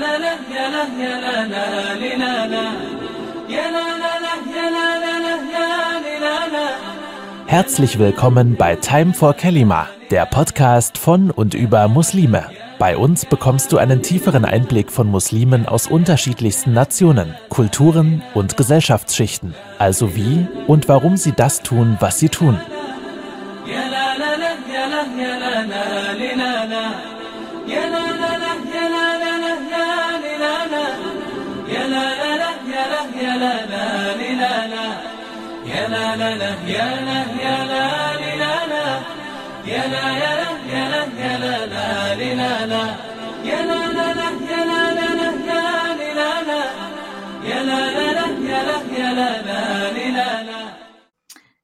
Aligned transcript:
لا 0.02 0.12
يا 0.56 0.66
لا 0.74 0.84
يا 1.02 1.14
لا 1.24 1.36
لا 1.52 1.64
لي 2.00 2.12
لا 2.22 2.34
لا 2.52 2.64
يا 3.56 3.66
لا 3.74 3.86
لا 4.02 4.12
لا 4.24 4.34
يا 4.56 4.66
لا 4.76 4.88
لا 5.04 5.14
لا 5.24 5.34
يا 5.54 5.66
لي 6.04 6.14
لا 6.24 6.36
لا 6.54 6.66
Herzlich 7.46 7.98
willkommen 7.98 8.56
bei 8.56 8.76
Time 8.76 9.12
for 9.12 9.34
Kelima, 9.34 9.86
der 10.10 10.24
Podcast 10.24 10.96
von 10.98 11.30
und 11.30 11.52
über 11.54 11.88
Muslime. 11.88 12.46
Bei 12.78 12.96
uns 12.96 13.26
bekommst 13.26 13.70
du 13.72 13.76
einen 13.76 14.00
tieferen 14.02 14.46
Einblick 14.46 14.90
von 14.90 15.08
Muslimen 15.08 15.66
aus 15.66 15.86
unterschiedlichsten 15.86 16.72
Nationen, 16.72 17.34
Kulturen 17.50 18.22
und 18.34 18.56
Gesellschaftsschichten. 18.56 19.54
Also 19.78 20.16
wie 20.16 20.46
und 20.66 20.88
warum 20.88 21.18
sie 21.18 21.32
das 21.32 21.60
tun, 21.60 21.98
was 22.00 22.18
sie 22.18 22.30
tun. 22.30 22.58
يا 23.66 23.84
لا 23.94 24.06
لا 24.20 24.32
لا 28.42 29.19
لا 33.40 33.40
يا 33.40 33.40
لا 33.40 33.66
لا 33.72 34.16
لي 34.20 34.30
لا 34.42 34.54
لا 34.72 34.86
يا 35.72 35.88
لا 35.88 36.16
لا 36.20 36.30
لا 36.40 36.50
يا 36.76 36.88
لا 37.06 37.18
يا 37.44 37.56
لا 37.70 37.84
لي 38.20 38.32
لا 38.42 38.54
لا 38.72 38.86
يا 39.72 39.82
لا 39.92 40.04
يا 40.22 40.32
لا 40.40 40.50
يا 40.72 40.84
لا 40.92 41.02
يا 41.22 41.32
لا 41.42 41.54
لا 41.72 42.14
لي 42.20 42.30
لا 42.40 42.66
لا 42.72 42.84
يا 43.50 43.60
لا 43.70 43.80
لا 43.96 44.06
لا 44.18 44.28
يا 44.52 44.60
لا 44.70 44.82
لا 44.98 45.08
لا 45.18 45.28
يا 45.48 45.62
لي 45.98 46.10
لا 46.18 46.30
لا 46.48 46.62
يا 47.50 47.60
لا 47.68 47.80
لا 47.96 48.06
لا 48.18 48.26
يا 48.50 48.60
لا 48.68 48.78
يا 48.98 49.08
لا 49.18 49.30
لا 49.48 49.60
لي 49.96 50.06
لا 50.18 50.30
لا 50.48 50.60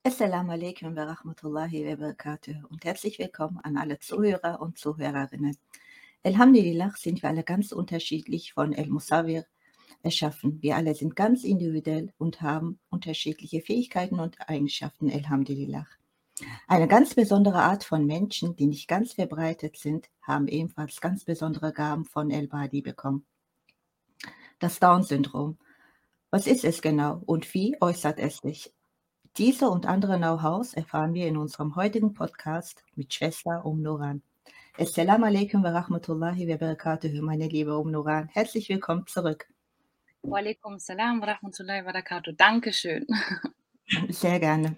Assalamu 0.04 0.52
alaikum 0.52 0.96
wa 0.96 1.04
rahmatullahi 1.04 1.86
wa 1.86 1.96
barakatuh 1.96 2.54
und 2.70 2.84
herzlich 2.84 3.18
willkommen 3.18 3.60
an 3.62 3.76
alle 3.76 3.98
Zuhörer 3.98 4.60
und 4.60 4.78
Zuhörerinnen. 4.78 5.56
Alhamdulillah 6.24 6.92
sind 6.96 7.22
wir 7.22 7.28
alle 7.28 7.44
ganz 7.44 7.72
unterschiedlich 7.72 8.54
von 8.54 8.72
El 8.72 8.88
Musawir 8.88 9.44
erschaffen. 10.03 10.61
Wir 10.61 10.75
alle 10.75 10.95
sind 10.95 11.15
ganz 11.15 11.43
individuell 11.43 12.11
und 12.17 12.41
haben 12.41 12.79
unterschiedliche 12.89 13.61
Fähigkeiten 13.61 14.19
und 14.19 14.37
Eigenschaften. 14.49 15.11
Alhamdulillah. 15.11 15.85
Eine 16.67 16.87
ganz 16.87 17.15
besondere 17.15 17.59
Art 17.59 17.83
von 17.83 18.05
Menschen, 18.05 18.55
die 18.55 18.67
nicht 18.67 18.87
ganz 18.87 19.13
verbreitet 19.13 19.77
sind, 19.77 20.09
haben 20.21 20.47
ebenfalls 20.47 21.01
ganz 21.01 21.25
besondere 21.25 21.73
Gaben 21.73 22.05
von 22.05 22.29
El 22.29 22.47
Badi 22.47 22.81
bekommen. 22.81 23.25
Das 24.59 24.79
Down-Syndrom. 24.79 25.57
Was 26.29 26.45
ist 26.45 26.65
es 26.65 26.81
genau 26.81 27.21
und 27.25 27.53
wie 27.53 27.77
äußert 27.81 28.19
es 28.19 28.37
sich? 28.37 28.73
Diese 29.37 29.69
und 29.69 29.85
andere 29.85 30.17
Know-hows 30.17 30.73
erfahren 30.73 31.13
wir 31.13 31.27
in 31.27 31.37
unserem 31.37 31.75
heutigen 31.75 32.13
Podcast 32.13 32.83
mit 32.95 33.13
Schwester 33.13 33.65
Um 33.65 33.81
Nuran. 33.81 34.21
Assalamu 34.77 35.25
alaikum 35.25 35.63
wa 35.63 35.69
rahmatullahi 35.69 36.47
wa 36.47 36.57
barakatuh, 36.57 37.21
meine 37.21 37.47
liebe 37.47 37.77
Um 37.77 37.91
Nuran. 37.91 38.27
Herzlich 38.27 38.67
willkommen 38.69 39.05
zurück. 39.07 39.47
Walaikum 40.27 40.77
salam 40.77 41.21
wa 41.21 41.27
rahmatullahi 41.27 41.85
wa 41.85 41.93
barakatuh. 41.93 42.33
Dankeschön. 42.35 43.07
Sehr 44.09 44.41
gerne. 44.41 44.75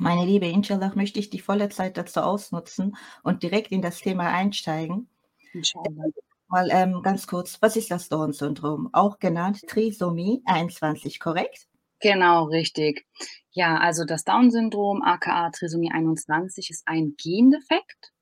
Meine 0.00 0.24
Liebe, 0.24 0.46
inshallah 0.46 0.90
möchte 0.96 1.20
ich 1.20 1.30
die 1.30 1.38
volle 1.38 1.68
Zeit 1.68 1.96
dazu 1.96 2.20
ausnutzen 2.20 2.96
und 3.22 3.44
direkt 3.44 3.70
in 3.70 3.80
das 3.80 4.00
Thema 4.00 4.32
einsteigen. 4.32 5.06
Inshallah. 5.52 6.10
Mal 6.48 6.68
ähm, 6.72 7.00
ganz 7.02 7.28
kurz, 7.28 7.62
was 7.62 7.76
ist 7.76 7.92
das 7.92 8.08
Down-Syndrom? 8.08 8.90
Auch 8.92 9.20
genannt 9.20 9.60
Trisomie 9.68 10.42
21, 10.46 11.20
korrekt? 11.20 11.68
Genau, 12.00 12.46
richtig. 12.46 13.06
Ja, 13.52 13.78
also 13.78 14.04
das 14.04 14.24
Down-Syndrom, 14.24 15.00
aka 15.02 15.50
Trisomie 15.50 15.92
21, 15.92 16.70
ist 16.70 16.88
ein 16.88 17.14
Gendefekt. 17.16 18.12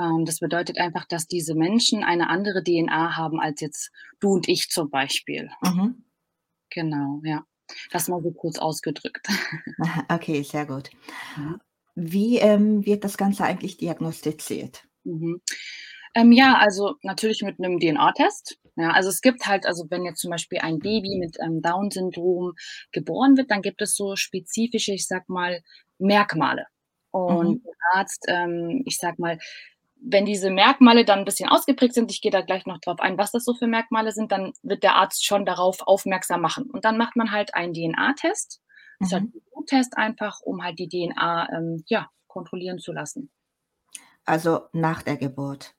Ähm, 0.00 0.24
das 0.24 0.38
bedeutet 0.40 0.78
einfach, 0.78 1.06
dass 1.06 1.26
diese 1.26 1.54
Menschen 1.54 2.02
eine 2.02 2.28
andere 2.30 2.64
DNA 2.64 3.16
haben 3.16 3.38
als 3.40 3.60
jetzt 3.60 3.90
du 4.20 4.30
und 4.32 4.48
ich 4.48 4.68
zum 4.70 4.90
Beispiel. 4.90 5.50
Mhm. 5.62 6.04
Genau, 6.70 7.20
ja. 7.24 7.44
Das 7.92 8.08
mal 8.08 8.20
so 8.22 8.32
kurz 8.32 8.58
ausgedrückt. 8.58 9.28
Okay, 10.08 10.42
sehr 10.42 10.66
gut. 10.66 10.90
Wie 11.94 12.38
ähm, 12.38 12.84
wird 12.84 13.04
das 13.04 13.16
Ganze 13.16 13.44
eigentlich 13.44 13.76
diagnostiziert? 13.76 14.84
Mhm. 15.04 15.40
Ähm, 16.14 16.32
ja, 16.32 16.56
also 16.58 16.94
natürlich 17.02 17.42
mit 17.42 17.58
einem 17.58 17.78
DNA-Test. 17.78 18.58
Ja, 18.76 18.90
also 18.90 19.08
es 19.08 19.20
gibt 19.20 19.46
halt, 19.46 19.66
also 19.66 19.86
wenn 19.90 20.04
jetzt 20.04 20.20
zum 20.20 20.30
Beispiel 20.30 20.58
ein 20.58 20.78
Baby 20.78 21.18
mit 21.18 21.36
ähm, 21.40 21.62
Down-Syndrom 21.62 22.54
geboren 22.92 23.36
wird, 23.36 23.50
dann 23.50 23.62
gibt 23.62 23.82
es 23.82 23.94
so 23.94 24.16
spezifische, 24.16 24.92
ich 24.92 25.06
sag 25.06 25.28
mal, 25.28 25.62
Merkmale. 25.98 26.66
Und 27.12 27.48
Mhm. 27.48 27.62
der 27.62 28.00
Arzt, 28.00 28.24
ähm, 28.28 28.82
ich 28.86 28.98
sag 28.98 29.18
mal, 29.18 29.38
wenn 30.02 30.24
diese 30.24 30.50
Merkmale 30.50 31.04
dann 31.04 31.20
ein 31.20 31.24
bisschen 31.24 31.48
ausgeprägt 31.48 31.94
sind, 31.94 32.10
ich 32.10 32.20
gehe 32.20 32.30
da 32.30 32.40
gleich 32.40 32.66
noch 32.66 32.78
drauf 32.80 33.00
ein, 33.00 33.18
was 33.18 33.32
das 33.32 33.44
so 33.44 33.54
für 33.54 33.66
Merkmale 33.66 34.12
sind, 34.12 34.32
dann 34.32 34.52
wird 34.62 34.82
der 34.82 34.96
Arzt 34.96 35.24
schon 35.24 35.44
darauf 35.44 35.82
aufmerksam 35.82 36.40
machen. 36.40 36.70
Und 36.70 36.84
dann 36.84 36.96
macht 36.96 37.16
man 37.16 37.30
halt 37.30 37.54
einen 37.54 37.74
DNA-Test. 37.74 38.60
Das 38.98 39.08
ist 39.08 39.12
halt 39.14 39.24
Mhm. 39.24 39.32
ein 39.34 39.42
Bluttest 39.52 39.96
einfach, 39.96 40.40
um 40.40 40.62
halt 40.62 40.78
die 40.78 40.88
DNA 40.88 41.48
ähm, 41.52 41.84
ja, 41.86 42.10
kontrollieren 42.26 42.78
zu 42.78 42.92
lassen. 42.92 43.30
Also 44.24 44.62
nach 44.72 45.02
der 45.02 45.16
Geburt. 45.16 45.74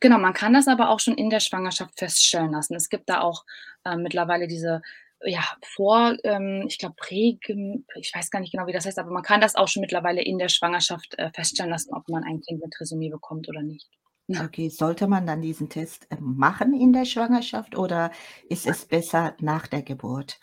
Genau, 0.00 0.18
man 0.18 0.32
kann 0.32 0.54
das 0.54 0.68
aber 0.68 0.88
auch 0.88 1.00
schon 1.00 1.14
in 1.14 1.30
der 1.30 1.40
Schwangerschaft 1.40 1.98
feststellen 1.98 2.52
lassen. 2.52 2.74
Es 2.74 2.88
gibt 2.88 3.08
da 3.08 3.20
auch 3.20 3.44
ähm, 3.84 4.02
mittlerweile 4.02 4.46
diese, 4.48 4.82
ja, 5.24 5.42
vor, 5.62 6.16
ähm, 6.24 6.64
ich 6.66 6.78
glaube, 6.78 6.94
Prägem, 6.96 7.84
ich 7.96 8.12
weiß 8.14 8.30
gar 8.30 8.40
nicht 8.40 8.52
genau, 8.52 8.66
wie 8.66 8.72
das 8.72 8.86
heißt, 8.86 8.98
aber 8.98 9.10
man 9.10 9.22
kann 9.22 9.40
das 9.40 9.54
auch 9.54 9.68
schon 9.68 9.82
mittlerweile 9.82 10.22
in 10.22 10.38
der 10.38 10.48
Schwangerschaft 10.48 11.18
äh, 11.18 11.30
feststellen 11.32 11.70
lassen, 11.70 11.92
ob 11.94 12.08
man 12.08 12.24
ein 12.24 12.40
Kind 12.40 12.62
mit 12.62 12.72
Trisomie 12.72 13.10
bekommt 13.10 13.48
oder 13.48 13.62
nicht. 13.62 13.88
Okay, 14.44 14.68
sollte 14.68 15.08
man 15.08 15.26
dann 15.26 15.42
diesen 15.42 15.68
Test 15.68 16.06
ähm, 16.10 16.36
machen 16.36 16.72
in 16.72 16.92
der 16.92 17.04
Schwangerschaft 17.04 17.76
oder 17.76 18.12
ist 18.48 18.64
es 18.64 18.86
besser 18.86 19.34
nach 19.40 19.66
der 19.66 19.82
Geburt? 19.82 20.38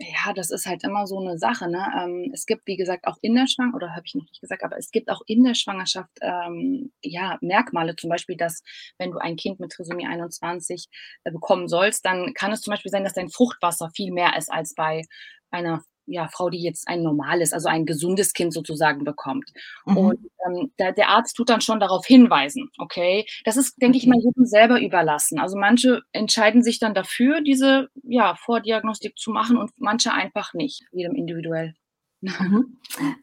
Ja, 0.00 0.32
das 0.32 0.50
ist 0.52 0.66
halt 0.66 0.84
immer 0.84 1.08
so 1.08 1.18
eine 1.18 1.38
Sache, 1.38 1.68
ne? 1.68 1.84
Ähm, 2.00 2.30
es 2.32 2.46
gibt, 2.46 2.66
wie 2.68 2.76
gesagt, 2.76 3.06
auch 3.08 3.16
in 3.20 3.34
der 3.34 3.48
Schwangerschaft 3.48 3.74
oder 3.74 3.90
habe 3.96 4.02
ich 4.06 4.14
noch 4.14 4.22
nicht 4.26 4.40
gesagt, 4.40 4.62
aber 4.62 4.76
es 4.78 4.92
gibt 4.92 5.10
auch 5.10 5.22
in 5.26 5.42
der 5.42 5.54
Schwangerschaft, 5.54 6.10
ähm, 6.20 6.92
ja, 7.02 7.36
Merkmale, 7.40 7.96
zum 7.96 8.08
Beispiel, 8.10 8.36
dass 8.36 8.62
wenn 8.98 9.10
du 9.10 9.18
ein 9.18 9.34
Kind 9.34 9.58
mit 9.58 9.72
Trisomie 9.72 10.06
21 10.06 10.86
äh, 11.24 11.32
bekommen 11.32 11.66
sollst, 11.66 12.04
dann 12.04 12.32
kann 12.34 12.52
es 12.52 12.60
zum 12.60 12.70
Beispiel 12.72 12.92
sein, 12.92 13.02
dass 13.02 13.14
dein 13.14 13.28
Fruchtwasser 13.28 13.90
viel 13.92 14.12
mehr 14.12 14.36
ist 14.36 14.52
als 14.52 14.74
bei 14.74 15.02
einer, 15.50 15.82
ja, 16.08 16.28
Frau, 16.28 16.50
die 16.50 16.62
jetzt 16.62 16.88
ein 16.88 17.02
normales, 17.02 17.52
also 17.52 17.68
ein 17.68 17.86
gesundes 17.86 18.32
Kind 18.34 18.52
sozusagen 18.54 19.04
bekommt. 19.04 19.50
Und, 19.94 20.16
Mhm. 20.16 20.30
ähm, 20.46 20.72
der 20.78 20.92
der 20.92 21.08
Arzt 21.10 21.36
tut 21.36 21.50
dann 21.50 21.60
schon 21.60 21.80
darauf 21.80 22.06
hinweisen, 22.06 22.70
okay? 22.78 23.26
Das 23.44 23.56
ist, 23.56 23.80
denke 23.82 23.98
ich 23.98 24.06
mal, 24.06 24.16
Okay. 24.16 24.22
jedem 24.22 24.46
selber 24.46 24.80
überlassen. 24.80 25.38
Also, 25.40 25.56
manche 25.58 26.02
entscheiden 26.12 26.62
sich 26.62 26.78
dann 26.80 26.94
dafür, 26.94 27.40
diese, 27.42 27.88
ja, 28.04 28.34
Vordiagnostik 28.36 29.18
zu 29.18 29.30
machen 29.32 29.56
und 29.58 29.72
manche 29.78 30.12
einfach 30.12 30.54
nicht, 30.54 30.84
jedem 30.92 31.14
individuell. 31.16 31.74
Mhm. 32.22 32.78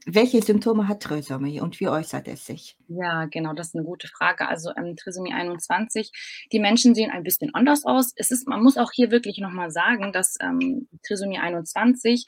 Welche 0.06 0.42
Symptome 0.42 0.88
hat 0.88 1.02
Trisomie 1.04 1.60
und 1.62 1.80
wie 1.82 1.90
äußert 1.90 2.28
es 2.30 2.46
sich? 2.46 2.78
Ja, 2.88 3.26
genau, 3.26 3.54
das 3.54 3.68
ist 3.70 3.76
'ne 3.76 3.84
gute 3.84 4.08
Frage. 4.08 4.48
Also, 4.48 4.70
ähm, 4.78 4.96
Trisomie 4.96 5.34
21, 5.34 6.12
die 6.52 6.60
Menschen 6.60 6.94
sehen 6.94 7.10
ein 7.10 7.24
bisschen 7.24 7.54
anders 7.56 7.84
aus. 7.84 8.14
Es 8.16 8.30
ist 8.30 8.48
man 8.48 8.62
muss 8.62 8.78
auch 8.78 8.92
hier 8.92 9.10
wirklich 9.10 9.40
noch 9.40 9.50
mal 9.52 9.72
sagen, 9.72 10.14
dass, 10.14 10.38
ähm, 10.40 10.88
Trisomie 11.04 11.40
21, 11.40 12.28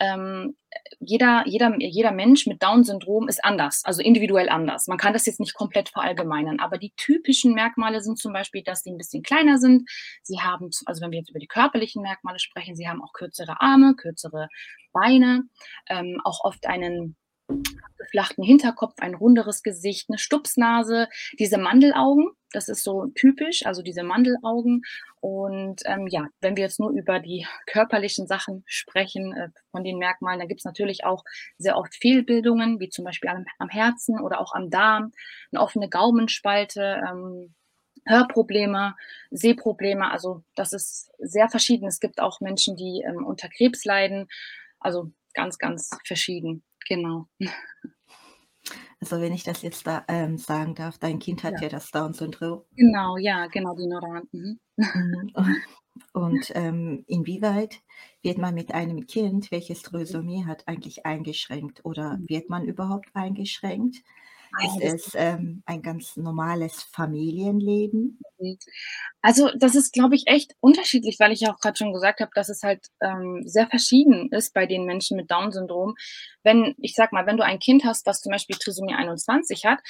ähm, 0.00 0.56
äh, 0.70 0.78
jeder 1.00 1.44
jeder 1.46 1.74
jeder 1.78 2.12
Mensch 2.12 2.46
mit 2.46 2.62
Down-Syndrom 2.62 3.28
ist 3.28 3.44
anders, 3.44 3.82
also 3.84 4.02
individuell 4.02 4.48
anders. 4.48 4.86
Man 4.88 4.98
kann 4.98 5.12
das 5.12 5.26
jetzt 5.26 5.40
nicht 5.40 5.54
komplett 5.54 5.88
verallgemeinern, 5.90 6.60
aber 6.60 6.78
die 6.78 6.92
typischen 6.96 7.54
Merkmale 7.54 8.00
sind 8.02 8.18
zum 8.18 8.32
Beispiel, 8.32 8.62
dass 8.64 8.82
sie 8.82 8.90
'n 8.90 8.98
bisschen 8.98 9.22
kleiner 9.22 9.58
sind. 9.58 9.88
Sie 10.22 10.40
haben 10.40 10.70
also, 10.86 11.02
wenn 11.02 11.10
wir 11.12 11.18
jetzt 11.18 11.30
über 11.30 11.38
die 11.40 11.46
körperlichen 11.48 12.02
Merkmale 12.02 12.38
sprechen, 12.38 12.76
sie 12.76 12.88
haben 12.88 13.02
auch 13.02 13.12
kürzere 13.12 13.60
Arme, 13.60 13.94
kürzere 13.96 14.48
Beine, 14.92 15.44
ähm, 15.88 16.20
auch 16.24 16.40
oft 16.44 16.66
einen 16.66 17.16
abgeflachten 17.48 18.44
Hinterkopf, 18.44 18.94
ein 19.00 19.14
runderes 19.14 19.62
Gesicht, 19.62 20.10
'ne 20.10 20.18
Stupsnase, 20.18 21.08
diese 21.38 21.58
Mandelaugen, 21.58 22.30
das 22.52 22.68
ist 22.68 22.84
so 22.84 23.06
typisch, 23.14 23.66
also 23.66 23.82
diese 23.82 24.02
Mandelaugen. 24.04 24.82
Und, 25.20 25.82
ähm, 25.86 26.06
ja, 26.08 26.28
wenn 26.40 26.56
wir 26.56 26.64
jetzt 26.64 26.80
nur 26.80 26.90
über 26.90 27.20
die 27.20 27.46
körperlichen 27.66 28.26
Sachen 28.26 28.64
sprechen, 28.66 29.32
äh, 29.34 29.48
von 29.72 29.84
den 29.84 29.98
Merkmalen, 29.98 30.40
da 30.40 30.46
gibt's 30.46 30.64
natürlich 30.64 31.04
auch 31.04 31.24
sehr 31.58 31.76
oft 31.78 31.94
Fehlbildungen, 31.96 32.80
wie 32.80 32.88
zum 32.90 33.04
Beispiel 33.04 33.30
am 33.30 33.44
am 33.58 33.68
Herzen 33.68 34.20
oder 34.20 34.40
auch 34.40 34.54
am 34.54 34.70
Darm, 34.70 35.12
'ne 35.52 35.60
offene 35.60 35.88
Gaumenspalte, 35.88 37.02
ähm, 37.08 37.54
Hörprobleme, 38.06 38.94
Sehprobleme. 39.32 40.10
Also, 40.10 40.42
das 40.56 40.72
ist 40.72 41.10
sehr 41.18 41.48
verschieden. 41.50 41.88
Es 41.88 42.00
gibt 42.00 42.20
auch 42.20 42.40
Menschen, 42.40 42.76
die, 42.76 43.02
ähm, 43.06 43.24
unter 43.26 43.48
Krebs 43.48 43.84
leiden, 43.84 44.28
also 44.80 45.10
ganz, 45.34 45.58
ganz 45.58 45.90
verschieden, 46.06 46.62
genau. 46.88 47.28
Also, 49.00 49.20
wenn 49.20 49.32
ich 49.32 49.44
das 49.44 49.62
jetzt 49.62 49.86
da, 49.86 50.04
ähm, 50.08 50.38
sagen 50.38 50.74
darf, 50.74 50.98
dein 50.98 51.18
Kind 51.18 51.44
hat 51.44 51.60
Ja. 51.60 51.60
ja 51.60 51.68
das 51.68 51.90
Down-Syndrom. 51.90 52.64
Genau, 52.76 53.16
ja, 53.18 53.46
genau, 53.48 53.74
die 53.74 53.86
Noran. 53.86 54.28
Mhm. 54.32 54.58
Mhm. 54.94 55.32
Und, 56.12 56.52
ähm, 56.56 57.04
inwieweit 57.06 57.82
wird 58.22 58.38
man 58.38 58.54
mit 58.54 58.72
einem 58.72 59.06
Kind, 59.06 59.50
welches 59.50 59.82
Trisomie 59.82 60.44
hat, 60.46 60.66
eigentlich 60.68 61.06
eingeschränkt 61.06 61.84
oder 61.84 62.18
Mhm. 62.18 62.26
wird 62.26 62.50
man 62.50 62.64
überhaupt 62.66 63.10
eingeschränkt? 63.14 63.98
Ist 64.64 64.80
es 64.82 65.14
ähm, 65.14 65.62
ein 65.66 65.82
ganz 65.82 66.16
normales 66.16 66.82
Familienleben? 66.82 68.18
Also, 69.22 69.50
das 69.56 69.74
ist, 69.74 69.92
glaube 69.92 70.14
ich, 70.14 70.26
echt 70.26 70.54
unterschiedlich, 70.60 71.16
weil 71.18 71.32
ich 71.32 71.40
ja 71.40 71.52
auch 71.52 71.58
gerade 71.58 71.76
schon 71.76 71.92
gesagt 71.92 72.20
habe, 72.20 72.30
dass 72.34 72.48
es 72.48 72.62
halt, 72.62 72.86
ähm, 73.00 73.42
sehr 73.46 73.66
verschieden 73.66 74.28
ist 74.32 74.54
bei 74.54 74.66
den 74.66 74.84
Menschen 74.84 75.16
mit 75.16 75.30
Down-Syndrom. 75.30 75.94
Wenn 76.42 76.74
ich 76.78 76.94
sage 76.94 77.14
mal, 77.14 77.26
wenn 77.26 77.36
du 77.36 77.44
ein 77.44 77.58
Kind 77.58 77.84
hast, 77.84 78.06
das 78.06 78.20
zum 78.22 78.30
Beispiel 78.30 78.56
Trisomie 78.56 78.94
21 78.94 79.64
hat, 79.64 79.80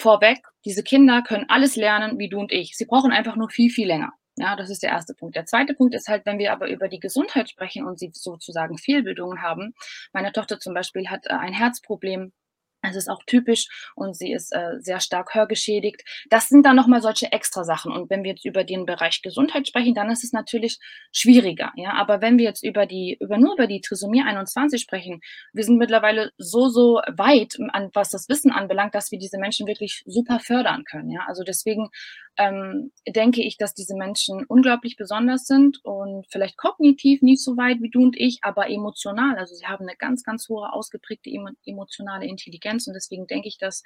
vorweg, 0.00 0.38
diese 0.64 0.82
Kinder 0.82 1.22
können 1.22 1.46
alles 1.48 1.76
lernen 1.76 2.18
wie 2.18 2.28
du 2.28 2.38
und 2.38 2.52
ich. 2.52 2.76
Sie 2.76 2.86
brauchen 2.86 3.12
einfach 3.12 3.36
nur 3.36 3.50
viel, 3.50 3.70
viel 3.70 3.86
länger. 3.86 4.12
Ja, 4.38 4.54
das 4.54 4.68
ist 4.68 4.82
der 4.82 4.90
erste 4.90 5.14
Punkt. 5.14 5.34
Der 5.34 5.46
zweite 5.46 5.72
Punkt 5.72 5.94
ist 5.94 6.08
halt, 6.08 6.26
wenn 6.26 6.38
wir 6.38 6.52
aber 6.52 6.68
über 6.68 6.88
die 6.88 7.00
Gesundheit 7.00 7.48
sprechen 7.48 7.86
und 7.86 7.98
sie 7.98 8.10
sozusagen 8.12 8.76
Fehlbildungen 8.76 9.40
haben. 9.40 9.74
Meine 10.12 10.30
Tochter 10.32 10.60
zum 10.60 10.74
Beispiel 10.74 11.08
hat, 11.08 11.26
äh, 11.26 11.30
ein 11.30 11.54
Herzproblem 11.54 12.32
es 12.90 12.96
ist 12.96 13.08
auch 13.08 13.22
typisch 13.26 13.66
und 13.94 14.16
sie 14.16 14.32
ist 14.32 14.52
äh, 14.52 14.78
sehr 14.78 15.00
stark 15.00 15.34
hörgeschädigt. 15.34 16.02
Das 16.30 16.48
sind 16.48 16.64
dann 16.64 16.76
nochmal 16.76 17.02
solche 17.02 17.32
extra 17.32 17.64
Sachen. 17.64 17.92
Und 17.92 18.10
wenn 18.10 18.22
wir 18.22 18.32
jetzt 18.32 18.44
über 18.44 18.64
den 18.64 18.86
Bereich 18.86 19.22
Gesundheit 19.22 19.68
sprechen, 19.68 19.94
dann 19.94 20.10
ist 20.10 20.24
es 20.24 20.32
natürlich 20.32 20.78
schwieriger. 21.12 21.72
Ja, 21.76 21.94
aber 21.94 22.20
wenn 22.20 22.38
wir 22.38 22.44
jetzt 22.44 22.64
über 22.64 22.86
die, 22.86 23.16
über 23.20 23.38
nur 23.38 23.54
über 23.54 23.66
die 23.66 23.80
Trisomie 23.80 24.22
21 24.22 24.80
sprechen, 24.80 25.20
wir 25.52 25.64
sind 25.64 25.78
mittlerweile 25.78 26.32
so, 26.38 26.68
so 26.68 27.00
weit, 27.14 27.56
an, 27.72 27.90
was 27.94 28.10
das 28.10 28.28
Wissen 28.28 28.50
anbelangt, 28.50 28.94
dass 28.94 29.10
wir 29.10 29.18
diese 29.18 29.38
Menschen 29.38 29.66
wirklich 29.66 30.02
super 30.06 30.40
fördern 30.40 30.84
können. 30.84 31.10
Ja, 31.10 31.24
also 31.26 31.42
deswegen 31.42 31.88
ähm, 32.38 32.92
denke 33.08 33.42
ich, 33.42 33.56
dass 33.56 33.74
diese 33.74 33.96
Menschen 33.96 34.44
unglaublich 34.46 34.96
besonders 34.96 35.46
sind 35.46 35.84
und 35.84 36.26
vielleicht 36.30 36.56
kognitiv 36.56 37.22
nicht 37.22 37.42
so 37.42 37.56
weit 37.56 37.80
wie 37.80 37.90
du 37.90 38.02
und 38.02 38.16
ich, 38.18 38.40
aber 38.42 38.68
emotional. 38.68 39.38
Also 39.38 39.54
sie 39.54 39.66
haben 39.66 39.86
eine 39.86 39.96
ganz, 39.96 40.22
ganz 40.22 40.48
hohe 40.48 40.72
ausgeprägte 40.72 41.30
emotionale 41.64 42.26
Intelligenz 42.26 42.86
und 42.86 42.94
deswegen 42.94 43.26
denke 43.26 43.48
ich, 43.48 43.58
dass 43.58 43.82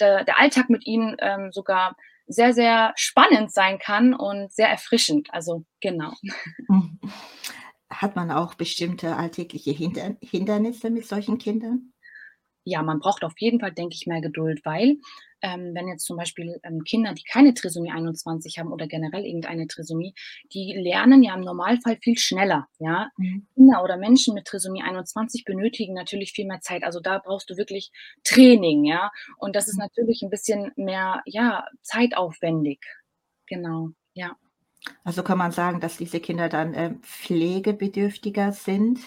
der, 0.00 0.24
der 0.24 0.40
Alltag 0.40 0.70
mit 0.70 0.86
ihnen 0.86 1.16
ähm, 1.20 1.52
sogar 1.52 1.96
sehr, 2.26 2.52
sehr 2.52 2.92
spannend 2.96 3.52
sein 3.52 3.78
kann 3.78 4.14
und 4.14 4.52
sehr 4.52 4.68
erfrischend. 4.68 5.28
Also 5.32 5.64
genau. 5.80 6.12
Hat 7.90 8.16
man 8.16 8.30
auch 8.30 8.54
bestimmte 8.54 9.16
alltägliche 9.16 9.70
Hinder 9.70 10.16
Hindernisse 10.20 10.90
mit 10.90 11.06
solchen 11.06 11.38
Kindern? 11.38 11.93
Ja, 12.64 12.82
man 12.82 12.98
braucht 12.98 13.24
auf 13.24 13.34
jeden 13.38 13.60
Fall, 13.60 13.72
denke 13.72 13.94
ich, 13.94 14.06
mehr 14.06 14.20
Geduld, 14.20 14.64
weil 14.64 14.96
ähm, 15.44 15.74
wenn 15.74 15.88
jetzt 15.88 16.06
zum 16.06 16.16
Beispiel 16.16 16.58
ähm, 16.62 16.84
Kinder, 16.84 17.12
die 17.12 17.22
keine 17.22 17.52
Trisomie 17.52 17.90
21 17.90 18.58
haben 18.58 18.72
oder 18.72 18.86
generell 18.86 19.26
irgendeine 19.26 19.66
Trisomie, 19.66 20.14
die 20.54 20.72
lernen 20.74 21.22
ja 21.22 21.34
im 21.34 21.42
Normalfall 21.42 21.98
viel 22.00 22.16
schneller. 22.16 22.66
Ja? 22.78 23.10
Mhm. 23.18 23.46
Kinder 23.54 23.84
oder 23.84 23.98
Menschen 23.98 24.32
mit 24.32 24.46
Trisomie 24.46 24.82
21 24.82 25.44
benötigen 25.44 25.92
natürlich 25.92 26.32
viel 26.32 26.46
mehr 26.46 26.60
Zeit. 26.62 26.82
Also 26.82 26.98
da 26.98 27.18
brauchst 27.18 27.50
du 27.50 27.58
wirklich 27.58 27.92
Training, 28.24 28.84
ja. 28.84 29.10
Und 29.36 29.54
das 29.54 29.68
ist 29.68 29.74
mhm. 29.74 29.82
natürlich 29.82 30.22
ein 30.22 30.30
bisschen 30.30 30.72
mehr, 30.76 31.22
ja, 31.26 31.66
zeitaufwendig. 31.82 32.82
Genau, 33.46 33.90
ja. 34.14 34.36
Also 35.04 35.22
kann 35.22 35.36
man 35.36 35.52
sagen, 35.52 35.80
dass 35.80 35.98
diese 35.98 36.20
Kinder 36.20 36.48
dann 36.48 36.72
äh, 36.72 36.94
pflegebedürftiger 37.02 38.52
sind? 38.52 38.98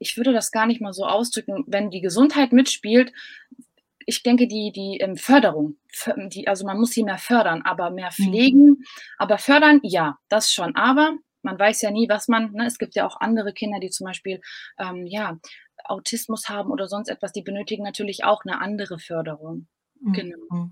Ich 0.00 0.16
würde 0.16 0.32
das 0.32 0.50
gar 0.50 0.66
nicht 0.66 0.80
mal 0.80 0.92
so 0.92 1.04
ausdrücken, 1.04 1.64
wenn 1.68 1.90
die 1.90 2.00
Gesundheit 2.00 2.52
mitspielt. 2.52 3.12
Ich 4.06 4.24
denke, 4.24 4.48
die, 4.48 4.72
die 4.72 4.98
ähm, 5.00 5.16
Förderung, 5.16 5.76
die, 6.16 6.48
also 6.48 6.66
man 6.66 6.80
muss 6.80 6.90
sie 6.90 7.04
mehr 7.04 7.18
fördern, 7.18 7.62
aber 7.62 7.90
mehr 7.90 8.10
mhm. 8.18 8.24
pflegen. 8.24 8.66
Mhm. 8.66 8.84
Aber 9.18 9.38
fördern, 9.38 9.80
ja, 9.84 10.18
das 10.28 10.52
schon. 10.52 10.74
Aber 10.74 11.16
man 11.42 11.58
weiß 11.58 11.82
ja 11.82 11.90
nie, 11.90 12.08
was 12.08 12.26
man, 12.26 12.52
ne, 12.52 12.66
es 12.66 12.78
gibt 12.78 12.94
ja 12.94 13.06
auch 13.06 13.20
andere 13.20 13.52
Kinder, 13.52 13.78
die 13.78 13.90
zum 13.90 14.06
Beispiel, 14.06 14.40
ähm, 14.78 15.06
ja, 15.06 15.38
Autismus 15.84 16.48
haben 16.48 16.70
oder 16.70 16.88
sonst 16.88 17.08
etwas, 17.08 17.32
die 17.32 17.42
benötigen 17.42 17.82
natürlich 17.82 18.24
auch 18.24 18.44
eine 18.44 18.60
andere 18.60 18.98
Förderung. 18.98 19.68
Mhm. 20.00 20.12
Genau. 20.12 20.70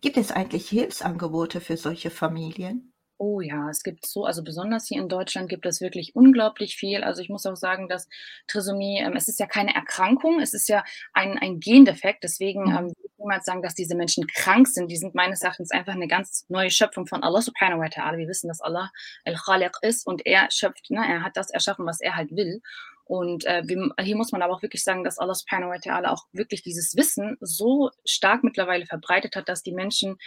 Gibt 0.00 0.16
es 0.16 0.30
eigentlich 0.30 0.68
Hilfsangebote 0.68 1.60
für 1.60 1.76
solche 1.76 2.10
Familien? 2.10 2.92
Oh 3.20 3.40
ja, 3.40 3.68
es 3.68 3.82
gibt 3.82 4.06
so 4.06 4.24
also 4.24 4.44
besonders 4.44 4.86
hier 4.86 5.02
in 5.02 5.08
Deutschland 5.08 5.48
gibt 5.48 5.66
es 5.66 5.80
wirklich 5.80 6.14
unglaublich 6.14 6.76
viel. 6.76 7.02
Also, 7.02 7.20
ich 7.20 7.28
muss 7.28 7.46
auch 7.46 7.56
sagen, 7.56 7.88
dass 7.88 8.08
Trisomie 8.46 9.00
ähm, 9.00 9.16
es 9.16 9.26
ist 9.28 9.40
ja 9.40 9.46
keine 9.46 9.74
Erkrankung, 9.74 10.40
es 10.40 10.54
ist 10.54 10.68
ja 10.68 10.84
ein 11.12 11.36
ein 11.36 11.58
Gendefekt. 11.58 12.22
Deswegen, 12.22 12.62
mhm. 12.66 12.76
ähm, 12.76 12.84
würde 12.86 13.00
ich 13.04 13.18
niemals 13.18 13.44
sagen, 13.44 13.62
dass 13.62 13.74
diese 13.74 13.96
Menschen 13.96 14.26
krank 14.28 14.68
sind. 14.68 14.88
Die 14.90 14.96
sind 14.96 15.16
meines 15.16 15.42
Erachtens 15.42 15.72
einfach 15.72 15.94
eine 15.94 16.06
ganz 16.06 16.46
neue 16.48 16.70
Schöpfung 16.70 17.06
von 17.08 17.24
Allah 17.24 17.42
subhanahu 17.42 17.80
wa 17.80 17.86
ta'ala. 17.86 18.18
Wir 18.18 18.28
wissen, 18.28 18.46
dass 18.46 18.60
Allah 18.60 18.92
Al-Khaliq 19.24 19.78
ist 19.82 20.06
und 20.06 20.24
er 20.24 20.48
schöpft, 20.52 20.90
ne? 20.90 21.04
Er 21.04 21.24
hat 21.24 21.36
das 21.36 21.50
erschaffen, 21.50 21.86
was 21.86 22.00
er 22.00 22.14
halt 22.14 22.30
will. 22.36 22.62
Und 23.04 23.46
äh, 23.46 23.62
hier 24.00 24.16
muss 24.16 24.32
man 24.32 24.42
aber 24.42 24.54
auch 24.54 24.62
wirklich 24.62 24.84
sagen, 24.84 25.02
dass 25.02 25.18
Allah 25.18 25.34
subhanahu 25.34 25.70
wa 25.70 25.76
ta'ala 25.76 26.08
auch 26.12 26.26
wirklich 26.32 26.62
dieses 26.62 26.94
Wissen 26.94 27.38
so 27.40 27.90
stark 28.04 28.44
mittlerweile 28.44 28.86
verbreitet 28.86 29.34
hat, 29.34 29.48
dass 29.48 29.62
die 29.62 29.72
Menschen 29.72 30.18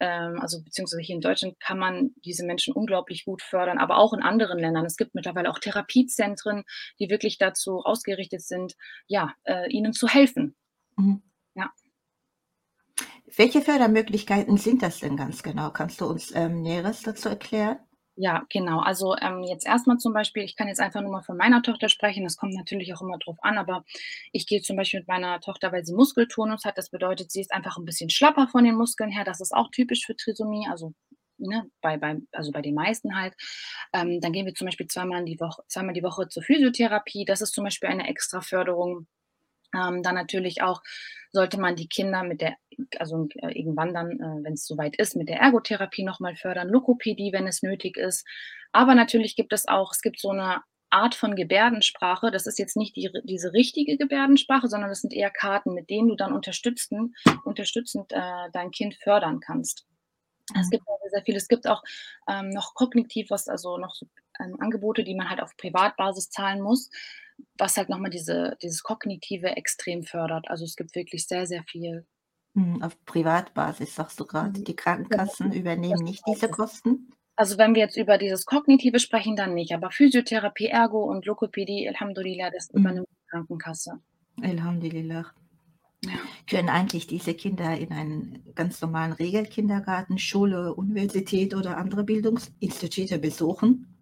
ähm, 0.00 0.38
also 0.40 0.62
beziehungsweise 0.62 1.02
hier 1.02 1.16
in 1.16 1.20
Deutschland 1.20 1.58
kann 1.60 1.78
man 1.78 2.14
diese 2.24 2.44
Menschen 2.44 2.74
unglaublich 2.74 3.24
gut 3.24 3.42
fördern, 3.42 3.78
aber 3.78 3.98
auch 3.98 4.12
in 4.12 4.22
anderen 4.22 4.58
Ländern. 4.58 4.86
Es 4.86 4.96
gibt 4.96 5.14
mittlerweile 5.14 5.50
auch 5.50 5.58
Therapiezentren, 5.58 6.64
die 6.98 7.10
wirklich 7.10 7.38
dazu 7.38 7.80
ausgerichtet 7.80 8.42
sind, 8.42 8.74
ja, 9.06 9.34
äh, 9.44 9.68
ihnen 9.70 9.92
zu 9.92 10.08
helfen. 10.08 10.54
Mhm. 10.96 11.22
Ja. 11.54 11.72
Welche 13.36 13.60
Fördermöglichkeiten 13.60 14.56
sind 14.56 14.82
das 14.82 15.00
denn 15.00 15.16
ganz 15.16 15.42
genau? 15.42 15.70
Kannst 15.70 16.00
du 16.00 16.06
uns 16.06 16.34
ähm, 16.34 16.62
Näheres 16.62 17.02
dazu 17.02 17.28
erklären? 17.28 17.78
Ja, 18.20 18.44
genau. 18.50 18.80
Also, 18.80 19.14
ähm, 19.22 19.44
jetzt 19.44 19.64
erstmal 19.64 19.98
zum 19.98 20.12
Beispiel 20.12 20.42
ich 20.42 20.56
kann 20.56 20.66
jetzt 20.66 20.80
einfach 20.80 21.00
nur 21.02 21.12
mal 21.12 21.22
von 21.22 21.36
meiner 21.36 21.62
Tochter 21.62 21.88
sprechen, 21.88 22.24
das 22.24 22.36
kommt 22.36 22.52
natürlich 22.54 22.92
auch 22.92 23.00
immer 23.00 23.16
drauf 23.18 23.36
an, 23.42 23.58
aber 23.58 23.84
ich 24.32 24.48
gehe 24.48 24.60
zum 24.60 24.76
Beispiel 24.76 25.00
mit 25.00 25.08
meiner 25.08 25.38
Tochter, 25.40 25.70
weil 25.70 25.84
sie 25.84 25.94
Muskeltonus 25.94 26.64
hat. 26.64 26.76
Das 26.78 26.90
bedeutet, 26.90 27.30
sie 27.30 27.40
ist 27.40 27.52
einfach 27.52 27.76
ein 27.78 27.84
bisschen 27.84 28.10
schlapper 28.10 28.48
von 28.48 28.64
den 28.64 28.74
Muskeln 28.74 29.10
her. 29.12 29.22
Das 29.24 29.40
ist 29.40 29.52
auch 29.54 29.70
typisch 29.70 30.04
für 30.04 30.16
Trisomie, 30.16 30.66
also, 30.68 30.94
ne, 31.38 31.70
bei 31.80 31.96
bei 31.96 32.16
also, 32.32 32.50
bei 32.50 32.60
den 32.60 32.74
meisten 32.74 33.14
halt. 33.16 33.34
Ähm, 33.94 34.20
dann 34.20 34.32
gehen 34.32 34.46
wir 34.46 34.54
zum 34.54 34.66
Beispiel 34.66 34.88
zweimal 34.88 35.24
die 35.24 35.38
Woche 35.38 35.62
zweimal 35.68 35.94
die 35.94 36.02
Woche 36.02 36.28
zur 36.28 36.42
Physiotherapie. 36.42 37.24
Das 37.24 37.40
ist 37.40 37.54
zum 37.54 37.62
Beispiel 37.64 37.88
eine 37.88 38.08
extra 38.08 38.40
Förderung. 38.40 39.06
Ähm, 39.74 40.02
dann 40.02 40.14
natürlich 40.14 40.62
auch 40.62 40.82
sollte 41.30 41.60
man 41.60 41.76
die 41.76 41.88
Kinder 41.88 42.22
mit 42.22 42.40
der 42.40 42.56
also, 42.98 43.28
äh, 43.36 43.58
irgendwann 43.58 43.92
dann, 43.92 44.12
äh, 44.12 44.44
wenn 44.44 44.54
es 44.54 44.66
soweit 44.66 44.96
ist, 44.96 45.16
mit 45.16 45.28
der 45.28 45.40
Ergotherapie 45.40 46.04
noch 46.04 46.20
mal 46.20 46.36
fördern, 46.36 46.68
Lokopädie, 46.68 47.32
wenn 47.32 47.46
es 47.46 47.62
nötig 47.62 47.96
ist. 47.96 48.26
Aber 48.72 48.94
natürlich 48.94 49.36
gibt 49.36 49.52
es 49.52 49.66
auch 49.66 49.92
es 49.92 50.00
gibt 50.00 50.20
so 50.20 50.30
eine 50.30 50.62
Art 50.90 51.14
von 51.14 51.36
Gebärdensprache. 51.36 52.30
Das 52.30 52.46
ist 52.46 52.58
jetzt 52.58 52.76
nicht 52.76 52.96
die 52.96 53.10
diese 53.24 53.52
richtige 53.52 53.98
Gebärdensprache, 53.98 54.68
sondern 54.68 54.88
das 54.88 55.02
sind 55.02 55.12
eher 55.12 55.30
Karten, 55.30 55.74
mit 55.74 55.90
denen 55.90 56.08
du 56.08 56.14
dann 56.14 56.32
unterstützen 56.32 57.14
unterstützend, 57.44 58.12
äh, 58.12 58.50
dein 58.52 58.70
Kind 58.70 58.94
fördern 58.94 59.40
kannst. 59.40 59.86
Es 60.58 60.66
mhm. 60.66 60.70
gibt 60.70 60.84
sehr, 60.86 61.10
sehr 61.10 61.22
viel. 61.24 61.36
Es 61.36 61.48
gibt 61.48 61.66
auch, 61.66 61.82
ähm, 62.28 62.50
noch 62.50 62.74
kognitiv 62.74 63.30
was 63.30 63.48
also 63.48 63.76
noch 63.76 63.94
so, 63.94 64.06
ähm, 64.40 64.56
Angebote, 64.60 65.04
die 65.04 65.14
man 65.14 65.28
halt 65.28 65.42
auf 65.42 65.56
Privatbasis 65.56 66.30
zahlen 66.30 66.62
muss 66.62 66.90
was 67.56 67.76
halt 67.76 67.88
nochmal 67.88 68.10
diese 68.10 68.56
dieses 68.62 68.82
Kognitive 68.82 69.56
extrem 69.56 70.02
fördert. 70.02 70.46
Also, 70.48 70.64
es 70.64 70.76
gibt 70.76 70.94
wirklich 70.94 71.26
sehr, 71.26 71.46
sehr 71.46 71.62
viel. 71.64 72.06
Mhm, 72.54 72.82
auf 72.82 72.96
Privatbasis 73.04 73.94
sagst 73.94 74.18
du 74.20 74.26
gerade. 74.26 74.60
Mhm. 74.60 74.64
Die 74.64 74.76
Krankenkassen 74.76 75.52
übernehmen 75.52 76.02
nicht 76.02 76.22
diese 76.26 76.48
Kosten? 76.48 77.12
Also, 77.36 77.56
wenn 77.56 77.74
wir 77.74 77.82
jetzt 77.82 77.96
über 77.96 78.18
dieses 78.18 78.46
Kognitive 78.46 78.98
sprechen, 78.98 79.36
dann 79.36 79.54
nicht, 79.54 79.72
aber 79.72 79.90
Physiotherapie, 79.90 80.66
Ergo 80.66 81.04
und 81.04 81.24
Lokopädie, 81.24 81.88
Alhamdulillah, 81.88 82.50
das 82.50 82.72
mhm. 82.72 82.80
übernimmt 82.80 83.08
die 83.10 83.28
Krankenkasse. 83.30 84.00
Alhamdulillah. 84.42 85.26
Ja. 86.04 86.12
Können 86.48 86.68
eigentlich 86.68 87.06
diese 87.06 87.34
Kinder 87.34 87.76
in 87.76 87.92
einen 87.92 88.44
ganz 88.54 88.80
normalen 88.80 89.12
Regelkindergarten, 89.12 90.18
Schule, 90.18 90.74
Universität 90.74 91.54
oder 91.54 91.76
andere 91.76 92.04
Bildungsinstitute 92.04 93.18
besuchen? 93.18 93.97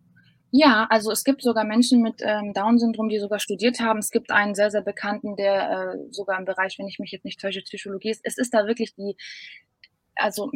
Ja, 0.59 0.87
also 0.91 1.11
es 1.11 1.23
gibt 1.25 1.43
sogar 1.43 1.65
Menschen 1.65 2.03
mit, 2.03 2.23
ähm, 2.23 2.53
Down-Syndrom, 2.55 3.09
die 3.09 3.19
sogar 3.19 3.39
studiert 3.41 3.81
haben. 3.81 3.99
Es 3.99 4.11
gibt 4.11 4.31
einen 4.31 4.55
sehr, 4.55 4.71
sehr 4.71 4.81
bekannten, 4.83 5.37
der, 5.37 5.71
äh, 5.95 6.13
sogar 6.13 6.39
im 6.39 6.45
Bereich, 6.47 6.79
wenn 6.79 6.89
ich 6.89 6.99
mich 6.99 7.11
jetzt 7.11 7.25
nicht 7.25 7.41
täusche, 7.41 7.61
Psychologie 7.63 8.11
ist. 8.11 8.21
Es 8.25 8.39
ist 8.39 8.55
da 8.55 8.67
wirklich 8.67 8.95
die 8.95 9.17
also, 10.17 10.51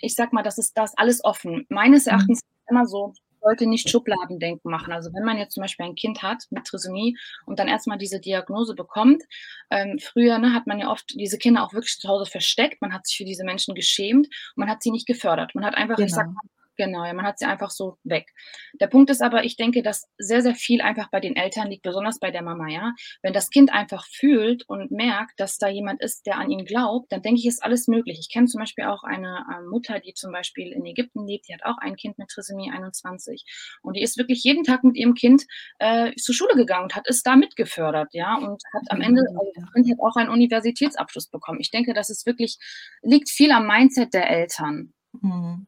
ich 0.00 0.14
sage 0.14 0.30
mal, 0.34 0.42
das 0.42 0.58
ist 0.58 0.76
da 0.76 0.84
alles 0.96 1.24
offen. 1.24 1.66
Meines 1.68 2.06
mhm. 2.06 2.10
Erachtens 2.12 2.40
mhm. 2.42 2.76
immer 2.76 2.86
so, 2.86 3.14
sollte 3.40 3.66
nicht 3.66 3.88
Schubladendenken 3.88 4.70
machen. 4.70 4.92
Also, 4.92 5.12
wenn 5.14 5.24
man 5.24 5.38
jetzt 5.38 5.54
zum 5.54 5.62
Beispiel 5.62 5.86
ein 5.86 5.94
Kind 5.94 6.22
hat 6.22 6.44
mit 6.50 6.64
Trisomie 6.66 7.16
und 7.46 7.58
dann 7.58 7.68
erst 7.68 7.86
mal 7.86 7.96
diese 7.96 8.20
Diagnose 8.20 8.74
bekommt 8.74 9.22
ähm, 9.70 9.98
früher, 10.00 10.38
ne, 10.38 10.52
hat 10.52 10.66
man 10.66 10.78
ja 10.78 10.90
oft 10.90 11.14
diese 11.14 11.38
Kinder 11.38 11.64
auch 11.64 11.72
wirklich 11.72 11.98
zu 11.98 12.08
Hause 12.08 12.30
versteckt. 12.30 12.82
Man 12.82 12.92
hat 12.92 13.06
sich 13.06 13.16
für 13.16 13.24
diese 13.24 13.44
Menschen 13.44 13.74
geschämt 13.74 14.26
und 14.26 14.56
man 14.56 14.68
hat 14.68 14.82
sie 14.82 14.90
nicht 14.90 15.06
gefördert. 15.06 15.54
Man 15.54 15.64
hat 15.64 15.76
einfach, 15.76 15.98
ich 15.98 16.12
sage 16.12 16.28
Genau. 16.28 16.40
mal 16.42 16.50
Genau, 16.76 17.04
ja, 17.04 17.14
man 17.14 17.26
hat 17.26 17.38
sie 17.38 17.46
einfach 17.46 17.70
so 17.70 17.98
weg. 18.04 18.32
Der 18.80 18.86
Punkt 18.86 19.10
ist 19.10 19.22
aber, 19.22 19.44
ich 19.44 19.56
denke, 19.56 19.82
dass 19.82 20.08
sehr, 20.18 20.42
sehr 20.42 20.54
viel 20.54 20.82
einfach 20.82 21.10
bei 21.10 21.20
den 21.20 21.36
Eltern 21.36 21.68
liegt, 21.68 21.82
besonders 21.82 22.18
bei 22.18 22.30
der 22.30 22.42
Mama, 22.42 22.68
ja. 22.68 22.92
Wenn 23.22 23.32
das 23.32 23.50
Kind 23.50 23.72
einfach 23.72 24.06
fühlt 24.06 24.68
und 24.68 24.90
merkt, 24.90 25.40
dass 25.40 25.58
da 25.58 25.68
jemand 25.68 26.02
ist, 26.02 26.26
der 26.26 26.36
an 26.36 26.50
ihn 26.50 26.64
glaubt, 26.64 27.10
dann 27.12 27.22
denke 27.22 27.40
ich, 27.40 27.46
ist 27.46 27.62
alles 27.62 27.88
möglich. 27.88 28.18
Ich 28.20 28.32
kenne 28.32 28.46
zum 28.46 28.60
Beispiel 28.60 28.84
auch 28.84 29.04
eine 29.04 29.44
äh, 29.50 29.62
Mutter, 29.68 30.00
die 30.00 30.14
zum 30.14 30.32
Beispiel 30.32 30.72
in 30.72 30.84
Ägypten 30.84 31.26
lebt, 31.26 31.48
die 31.48 31.54
hat 31.54 31.64
auch 31.64 31.78
ein 31.78 31.96
Kind 31.96 32.18
mit 32.18 32.28
Trisomie 32.28 32.70
21 32.70 33.44
und 33.82 33.96
die 33.96 34.02
ist 34.02 34.18
wirklich 34.18 34.42
jeden 34.44 34.64
Tag 34.64 34.84
mit 34.84 34.96
ihrem 34.96 35.14
Kind 35.14 35.44
äh, 35.78 36.14
zur 36.16 36.34
Schule 36.34 36.54
gegangen 36.56 36.84
und 36.84 36.94
hat 36.94 37.08
es 37.08 37.22
da 37.22 37.36
mitgefördert, 37.36 38.12
ja, 38.12 38.36
und 38.36 38.62
hat 38.74 38.82
am 38.90 39.00
Ende, 39.00 39.22
also 39.22 39.52
das 39.54 39.72
Kind 39.72 39.90
hat 39.90 39.98
auch 40.00 40.16
einen 40.16 40.30
Universitätsabschluss 40.30 41.28
bekommen. 41.28 41.60
Ich 41.60 41.70
denke, 41.70 41.94
das 41.94 42.10
ist 42.10 42.26
wirklich, 42.26 42.58
liegt 43.02 43.30
viel 43.30 43.50
am 43.52 43.66
Mindset 43.66 44.14
der 44.14 44.28
Eltern. 44.28 44.92
Mhm. 45.20 45.66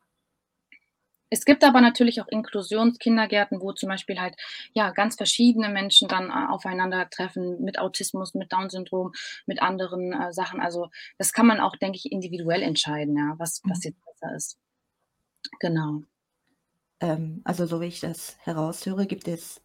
Es 1.30 1.44
gibt 1.44 1.62
aber 1.64 1.80
natürlich 1.80 2.20
auch 2.20 2.28
Inklusionskindergärten, 2.28 3.60
wo 3.60 3.72
zum 3.72 3.88
Beispiel 3.90 4.20
halt, 4.20 4.36
ja, 4.72 4.90
ganz 4.92 5.16
verschiedene 5.16 5.68
Menschen 5.68 6.08
dann 6.08 6.30
äh, 6.30 6.48
aufeinandertreffen 6.50 7.60
mit 7.62 7.78
Autismus, 7.78 8.34
mit 8.34 8.52
Down-Syndrom, 8.52 9.12
mit 9.46 9.60
anderen 9.62 10.12
äh, 10.12 10.32
Sachen. 10.32 10.60
Also 10.60 10.88
das 11.18 11.32
kann 11.32 11.46
man 11.46 11.60
auch, 11.60 11.76
denke 11.76 11.96
ich, 11.98 12.10
individuell 12.12 12.62
entscheiden, 12.62 13.16
ja, 13.16 13.34
was, 13.38 13.62
was 13.68 13.82
Mhm. 13.82 13.84
jetzt 13.84 13.98
besser 14.04 14.34
ist. 14.36 14.58
Genau. 15.60 16.02
Ähm, 17.00 17.40
also 17.44 17.66
so 17.66 17.80
wie 17.80 17.86
ich 17.86 18.00
das 18.00 18.36
heraushöre, 18.40 19.06
gibt 19.06 19.26
es 19.28 19.60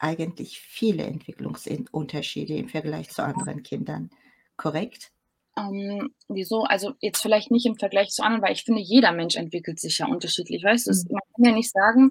eigentlich 0.00 0.60
viele 0.60 1.04
Entwicklungsunterschiede 1.04 2.56
im 2.56 2.70
Vergleich 2.70 3.10
zu 3.10 3.24
anderen 3.24 3.64
Kindern. 3.64 4.10
Korrekt? 4.58 5.12
Ähm, 5.56 6.10
wieso? 6.28 6.62
Also 6.64 6.94
jetzt 7.00 7.22
vielleicht 7.22 7.52
nicht 7.52 7.64
im 7.66 7.76
Vergleich 7.76 8.10
zu 8.10 8.24
anderen, 8.24 8.42
weil 8.42 8.52
ich 8.52 8.64
finde, 8.64 8.80
jeder 8.80 9.12
Mensch 9.12 9.36
entwickelt 9.36 9.78
sich 9.78 9.98
ja 9.98 10.06
unterschiedlich. 10.06 10.64
Weißt 10.64 10.88
du, 10.88 10.90
Mhm. 10.90 11.04
man 11.10 11.20
kann 11.36 11.44
ja 11.44 11.52
nicht 11.52 11.70
sagen, 11.70 12.10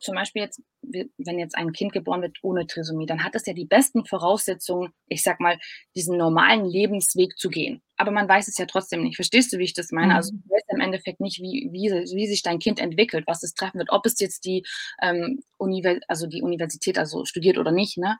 zum 0.00 0.14
Beispiel 0.14 0.42
jetzt, 0.42 0.60
wenn 0.82 1.38
jetzt 1.38 1.56
ein 1.56 1.72
Kind 1.72 1.92
geboren 1.92 2.20
wird 2.22 2.36
ohne 2.42 2.66
Trisomie, 2.66 3.06
dann 3.06 3.24
hat 3.24 3.34
es 3.34 3.46
ja 3.46 3.54
die 3.54 3.64
besten 3.64 4.04
Voraussetzungen, 4.04 4.90
ich 5.08 5.22
sag 5.22 5.40
mal, 5.40 5.58
diesen 5.94 6.18
normalen 6.18 6.66
Lebensweg 6.66 7.38
zu 7.38 7.48
gehen. 7.48 7.80
Aber 7.96 8.10
man 8.10 8.28
weiß 8.28 8.46
es 8.48 8.58
ja 8.58 8.66
trotzdem 8.66 9.02
nicht. 9.02 9.16
Verstehst 9.16 9.52
du, 9.54 9.58
wie 9.58 9.64
ich 9.64 9.72
das 9.74 9.90
meine? 9.90 10.14
Also 10.14 10.32
Mhm. 10.32 10.42
du 10.44 10.54
weißt 10.54 10.66
im 10.74 10.80
Endeffekt 10.80 11.20
nicht, 11.20 11.40
wie, 11.40 11.68
wie, 11.72 11.90
wie 11.90 12.26
sich 12.26 12.42
dein 12.42 12.58
Kind 12.58 12.78
entwickelt, 12.78 13.24
was 13.26 13.42
es 13.42 13.54
treffen 13.54 13.78
wird, 13.78 13.90
ob 13.90 14.04
es 14.04 14.20
jetzt 14.20 14.44
die, 14.44 14.64
ähm, 15.02 15.40
Univers 15.58 16.00
also 16.08 16.26
die 16.26 16.42
Universität 16.42 16.98
also 16.98 17.24
studiert 17.24 17.56
oder 17.56 17.72
nicht, 17.72 17.96
ne? 17.96 18.18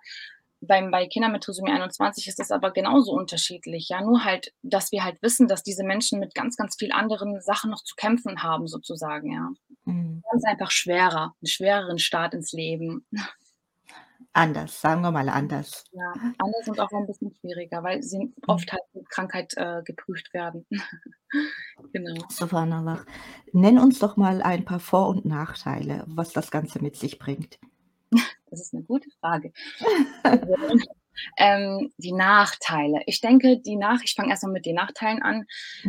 Beim, 0.61 0.91
bei 0.91 1.07
Kindern 1.07 1.33
mit 1.33 1.43
Trisomie 1.45 1.71
21 1.71 2.27
ist 2.29 2.39
das 2.39 2.51
aber 2.51 2.73
genauso 2.73 3.13
unterschiedlich. 3.13 3.89
Ja, 3.91 4.01
nur 4.01 4.25
halt, 4.25 4.53
dass 4.63 4.91
wir 4.91 5.05
halt 5.05 5.21
wissen, 5.23 5.49
dass 5.49 5.63
diese 5.63 5.85
Menschen 5.85 6.19
mit 6.19 6.35
ganz, 6.35 6.57
ganz 6.57 6.77
viel 6.77 6.93
anderen 6.93 7.41
Sachen 7.41 7.71
noch 7.71 7.83
zu 7.85 7.95
kämpfen 7.95 8.43
haben, 8.43 8.67
sozusagen, 8.67 9.33
ja. 9.33 9.51
Mhm. 9.85 10.23
Ganz 10.31 10.45
einfach 10.45 10.71
schwerer, 10.71 11.35
einen 11.41 11.47
schwereren 11.47 11.99
Start 11.99 12.35
ins 12.35 12.53
Leben. 12.53 13.07
Anders, 14.33 14.81
sagen 14.83 15.01
wir 15.01 15.11
mal 15.11 15.29
anders. 15.31 15.85
Ja, 15.93 16.13
anders 16.39 16.69
und 16.69 16.79
auch 16.81 16.93
ein 16.93 17.07
bisschen 17.07 17.35
schwieriger, 17.41 17.83
weil 17.83 18.03
sie 18.03 18.19
Mhm. 18.19 18.35
oft 18.47 18.71
halt 18.73 18.83
mit 18.93 19.09
Krankheit 19.09 19.55
äh, 19.57 19.83
geprüft 19.83 20.33
werden. 20.35 20.67
genau. 21.93 22.23
Subhanallah. 22.29 23.05
Nenn 23.53 23.79
uns 23.79 23.99
doch 23.99 24.17
mal 24.17 24.43
ein 24.43 24.65
paar 24.65 24.81
Vor- 24.81 25.09
und 25.09 25.25
Nachteile, 25.25 26.05
was 26.07 26.33
das 26.33 26.51
Ganze 26.51 26.83
mit 26.83 26.97
sich 26.97 27.19
bringt. 27.19 27.59
Das 28.51 28.61
ist 28.61 28.75
eine 28.75 28.85
gute 28.85 29.11
Frage. 29.21 29.53
Ähm, 31.39 31.93
die 31.99 32.13
Nachteile. 32.13 33.01
Ich 33.07 33.21
denke, 33.21 33.59
die 33.59 33.77
nach 33.77 34.01
ich 34.05 34.15
fange 34.15 34.31
erst 34.31 34.43
mal 34.45 34.53
mit 34.53 34.67
den 34.67 34.77
Nachteilen 34.77 35.23
an. 35.23 35.45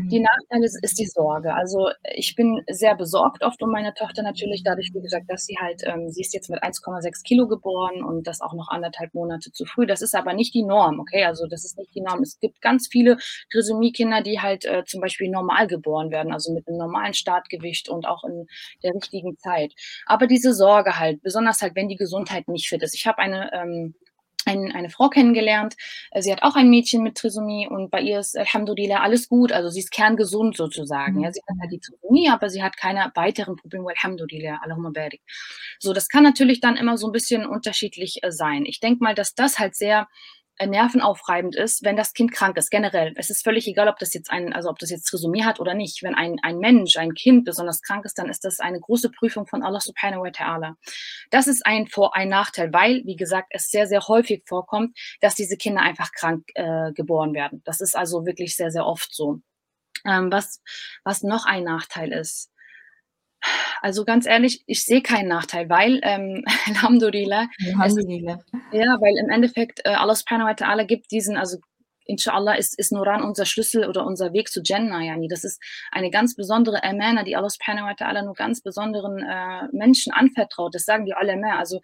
Die 0.10 0.20
Mhm. 0.20 0.24
Nachteile 0.24 0.66
ist 0.66 0.80
ist 0.84 1.00
die 1.00 1.06
Sorge. 1.08 1.54
Also, 1.56 1.90
ich 2.16 2.36
bin 2.36 2.62
sehr 2.70 2.96
besorgt 2.96 3.44
oft 3.44 3.62
um 3.64 3.72
meine 3.72 3.94
Tochter 3.94 4.24
natürlich 4.24 4.64
dadurch, 4.64 4.92
wie 4.94 5.02
gesagt, 5.02 5.30
dass 5.30 5.46
sie 5.46 5.58
halt 5.60 5.84
ähm, 5.86 6.10
sie 6.10 6.22
ist 6.22 6.34
jetzt 6.34 6.50
mit 6.50 6.64
1,6 6.64 7.24
Kilo 7.24 7.48
geboren 7.48 8.04
und 8.04 8.28
das 8.28 8.42
auch 8.42 8.54
noch 8.54 8.70
1,5 8.70 9.14
Monate 9.14 9.52
zu 9.52 9.66
früh. 9.66 9.86
Das 9.88 10.02
ist 10.02 10.16
aber 10.16 10.34
nicht 10.34 10.54
die 10.54 10.64
Norm, 10.64 11.00
okay? 11.00 11.26
Also, 11.26 11.48
das 11.48 11.66
ist 11.66 11.78
nicht 11.78 11.94
die 11.96 12.02
Norm. 12.02 12.22
Es 12.24 12.40
gibt 12.40 12.62
ganz 12.62 12.88
viele 12.92 13.18
Trisomie-Kinder, 13.52 14.22
die 14.22 14.40
halt, 14.42 14.66
äh, 14.66 14.84
zum 14.86 15.02
Beispiel 15.02 15.30
normal 15.30 15.68
geboren 15.68 16.12
werden, 16.12 16.34
also 16.34 16.54
mit 16.54 16.68
'nem 16.68 16.78
normalen 16.78 17.14
Startgewicht 17.14 17.90
und 17.90 18.06
auch 18.08 18.24
in 18.24 18.48
der 18.84 18.94
richtigen 18.94 19.38
Zeit. 19.38 19.74
Aber 20.06 20.28
diese 20.28 20.54
Sorge 20.54 21.00
halt, 21.00 21.22
besonders 21.24 21.62
halt, 21.62 21.76
wenn 21.76 21.90
die 21.90 21.96
Gesundheit 21.96 22.48
nicht 22.48 22.68
fit 22.70 22.84
ist. 22.84 22.96
Ich 22.96 23.08
habe 23.08 23.20
eine, 23.20 23.52
ähm 23.54 23.96
ein 24.46 24.72
eine 24.74 24.90
Frau 24.90 25.10
kennengelernt, 25.10 25.76
äh, 26.12 26.22
sie 26.22 26.32
hat 26.32 26.44
auch 26.44 26.56
ein 26.56 26.70
Mädchen 26.70 27.04
mit 27.04 27.16
Trisomie 27.16 27.68
und 27.68 27.92
bei 27.92 28.02
ihr 28.02 28.20
ist 28.20 28.38
Alhamdulillah 28.38 29.02
alles 29.02 29.28
gut, 29.30 29.52
also 29.52 29.70
sie 29.70 29.80
ist 29.82 29.92
kerngesund 29.92 30.56
sozusagen, 30.58 31.20
ja. 31.22 31.30
Mhm. 31.30 31.34
Sie 31.34 31.42
hat 31.48 31.58
halt 31.62 31.72
die 31.72 31.80
Trisomie, 31.80 32.30
aber 32.30 32.50
sie 32.50 32.64
hat 32.64 32.78
keine 32.78 33.12
weiteren 33.16 33.56
Probleme, 33.58 33.88
Alhamdulillah, 33.90 34.60
Allahumma 34.64 34.92
barik. 34.94 35.22
So, 35.80 35.94
das 35.94 36.08
kann 36.10 36.24
natürlich 36.24 36.62
dann 36.62 36.78
immer 36.78 36.98
so 36.98 37.08
'n 37.08 37.12
bisschen 37.14 37.46
unterschiedlich, 37.46 38.20
äh, 38.24 38.32
sein. 38.32 38.66
Ich 38.66 38.80
denke 38.80 39.04
mal, 39.04 39.16
dass 39.16 39.36
das 39.36 39.60
halt 39.60 39.76
sehr, 39.76 40.08
nervenaufreibend 40.66 41.56
ist, 41.56 41.84
wenn 41.84 41.96
das 41.96 42.14
Kind 42.14 42.32
krank 42.32 42.58
ist, 42.58 42.72
generell. 42.72 43.14
Es 43.16 43.30
ist 43.30 43.44
völlig 43.44 43.68
egal, 43.68 43.88
ob 43.88 44.00
das 44.00 44.14
jetzt 44.14 44.32
ein 44.32 44.54
also 44.54 44.70
ob 44.70 44.80
das 44.80 44.90
jetzt 44.90 45.06
Trisomie 45.06 45.44
hat 45.44 45.60
oder 45.60 45.74
nicht. 45.74 46.04
Wenn 46.04 46.16
ein 46.16 46.38
ein 46.42 46.58
Mensch, 46.58 46.98
ein 46.98 47.14
Kind 47.14 47.46
besonders 47.46 47.82
krank 47.82 48.06
ist, 48.06 48.18
dann 48.18 48.30
ist 48.30 48.44
das 48.44 48.60
eine 48.60 48.80
große 48.80 49.12
Prüfung 49.12 49.48
von 49.48 49.64
Allah 49.64 49.80
Subhanahu 49.80 50.24
wa 50.24 50.30
Ta'ala. 50.30 50.76
Das 51.30 51.48
ist 51.48 51.66
ein 51.66 51.88
Vor 51.88 52.16
ein 52.16 52.30
Nachteil, 52.30 52.74
weil, 52.74 53.04
wie 53.06 53.16
gesagt, 53.16 53.48
es 53.52 53.70
sehr, 53.70 53.88
sehr 53.88 54.08
häufig 54.08 54.44
vorkommt, 54.46 54.98
dass 55.22 55.36
diese 55.36 55.58
Kinder 55.58 55.82
einfach 55.82 56.12
krank, 56.12 56.46
äh, 56.56 56.92
geboren 56.94 57.34
werden. 57.34 57.62
Das 57.66 57.82
ist 57.82 57.96
also 57.96 58.26
wirklich 58.26 58.56
sehr, 58.56 58.72
sehr 58.72 58.86
oft 58.86 59.14
so. 59.14 59.42
Ähm, 60.06 60.32
was 60.32 60.62
was 61.04 61.24
noch 61.24 61.46
ein 61.46 61.64
Nachteil 61.64 62.12
ist 62.12 62.52
also 63.82 64.06
ganz 64.06 64.26
ehrlich, 64.26 64.64
ich 64.68 64.84
sehe 64.84 65.02
keinen 65.02 65.28
Nachteil, 65.28 65.70
weil, 65.70 66.00
ähm, 66.04 66.44
Alhamdulillah, 66.68 67.48
es 67.60 67.76
Alhamdulillah. 67.76 68.40
ja, 68.72 68.98
weil 69.00 69.18
im 69.18 69.30
Endeffekt, 69.30 69.82
äh, 69.86 69.90
Allah 69.90 70.16
Subhanahu 70.16 70.48
wa 70.48 70.54
Ta'ala 70.54 70.84
gibt 70.84 71.12
diesen 71.12 71.38
also 71.38 71.58
Inschaallah 72.08 72.54
ist 72.54 72.78
ist 72.80 72.92
Nuran 72.92 73.22
unser 73.22 73.46
Schlüssel 73.46 73.88
oder 73.88 74.06
unser 74.06 74.34
Weg 74.34 74.50
zu 74.50 74.62
Jannah, 74.64 75.04
yani. 75.04 75.28
Das 75.28 75.44
ist 75.44 75.62
eine 75.92 76.10
ganz 76.10 76.36
besondere 76.36 76.84
Amana, 76.84 77.24
die 77.24 77.36
Allah 77.36 77.50
Subhanahu 77.50 77.86
wa 77.86 77.94
Ta'ala 77.94 78.24
nur 78.24 78.34
ganz 78.34 78.62
besonderen, 78.62 79.20
äh, 79.20 79.68
Menschen 79.72 80.14
anvertraut. 80.14 80.74
Das 80.74 80.86
sagen 80.86 81.06
die 81.06 81.14
Ulama. 81.20 81.58
Also, 81.58 81.82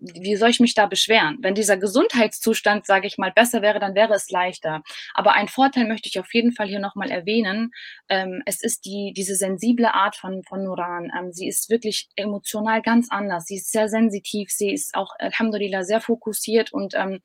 wie 0.00 0.36
soll 0.36 0.50
ich 0.50 0.60
mich 0.60 0.74
da 0.74 0.86
beschweren? 0.86 1.38
Wenn 1.40 1.54
dieser 1.54 1.76
Gesundheitszustand, 1.76 2.86
sage 2.86 3.06
ich 3.06 3.18
mal, 3.18 3.32
besser 3.32 3.62
wäre, 3.62 3.78
dann 3.78 3.94
wäre 3.94 4.14
es 4.14 4.30
leichter. 4.30 4.82
Aber 5.14 5.34
einen 5.34 5.48
Vorteil 5.48 5.86
möchte 5.86 6.08
ich 6.08 6.18
auf 6.18 6.32
jeden 6.32 6.52
Fall 6.52 6.66
hier 6.68 6.80
noch 6.80 6.94
mal 6.94 7.10
erwähnen. 7.10 7.72
Ähm, 8.08 8.42
es 8.46 8.62
ist 8.62 8.84
die 8.84 9.12
diese 9.14 9.34
sensible 9.34 9.92
Art 9.92 10.16
von 10.16 10.42
von 10.44 10.64
Nuran. 10.64 11.10
Ähm, 11.18 11.32
sie 11.32 11.48
ist 11.48 11.70
wirklich 11.70 12.08
emotional 12.16 12.82
ganz 12.82 13.08
anders. 13.10 13.46
Sie 13.46 13.56
ist 13.56 13.70
sehr 13.70 13.88
sensitiv. 13.88 14.50
Sie 14.50 14.72
ist 14.72 14.94
auch 14.94 15.12
Alhamdulillah 15.18 15.84
sehr 15.84 16.00
fokussiert 16.00 16.72
und, 16.72 16.94
ähm, 16.94 17.20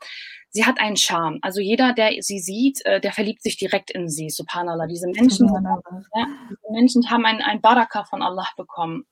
sie 0.49 0.65
hat 0.65 0.79
einen 0.79 0.97
Charme. 0.97 1.39
Also 1.41 1.61
jeder, 1.61 1.93
der 1.93 2.21
sie 2.21 2.39
sieht, 2.39 2.85
äh, 2.85 2.99
der 3.01 3.11
verliebt 3.11 3.43
sich 3.43 3.57
direkt 3.57 3.91
in 3.91 4.09
sie, 4.09 4.29
Subhanallah. 4.29 4.87
Diese 4.87 5.07
Menschen 5.07 5.47
Subhanallah. 5.47 5.81
ja, 6.15 6.27
diese 6.49 6.71
Menschen 6.71 7.09
haben 7.09 7.25
ein 7.25 7.41
ein 7.41 7.61
Baraka 7.61 8.05
von 8.05 8.21
Allah 8.21 8.47
bekommen. 8.57 9.05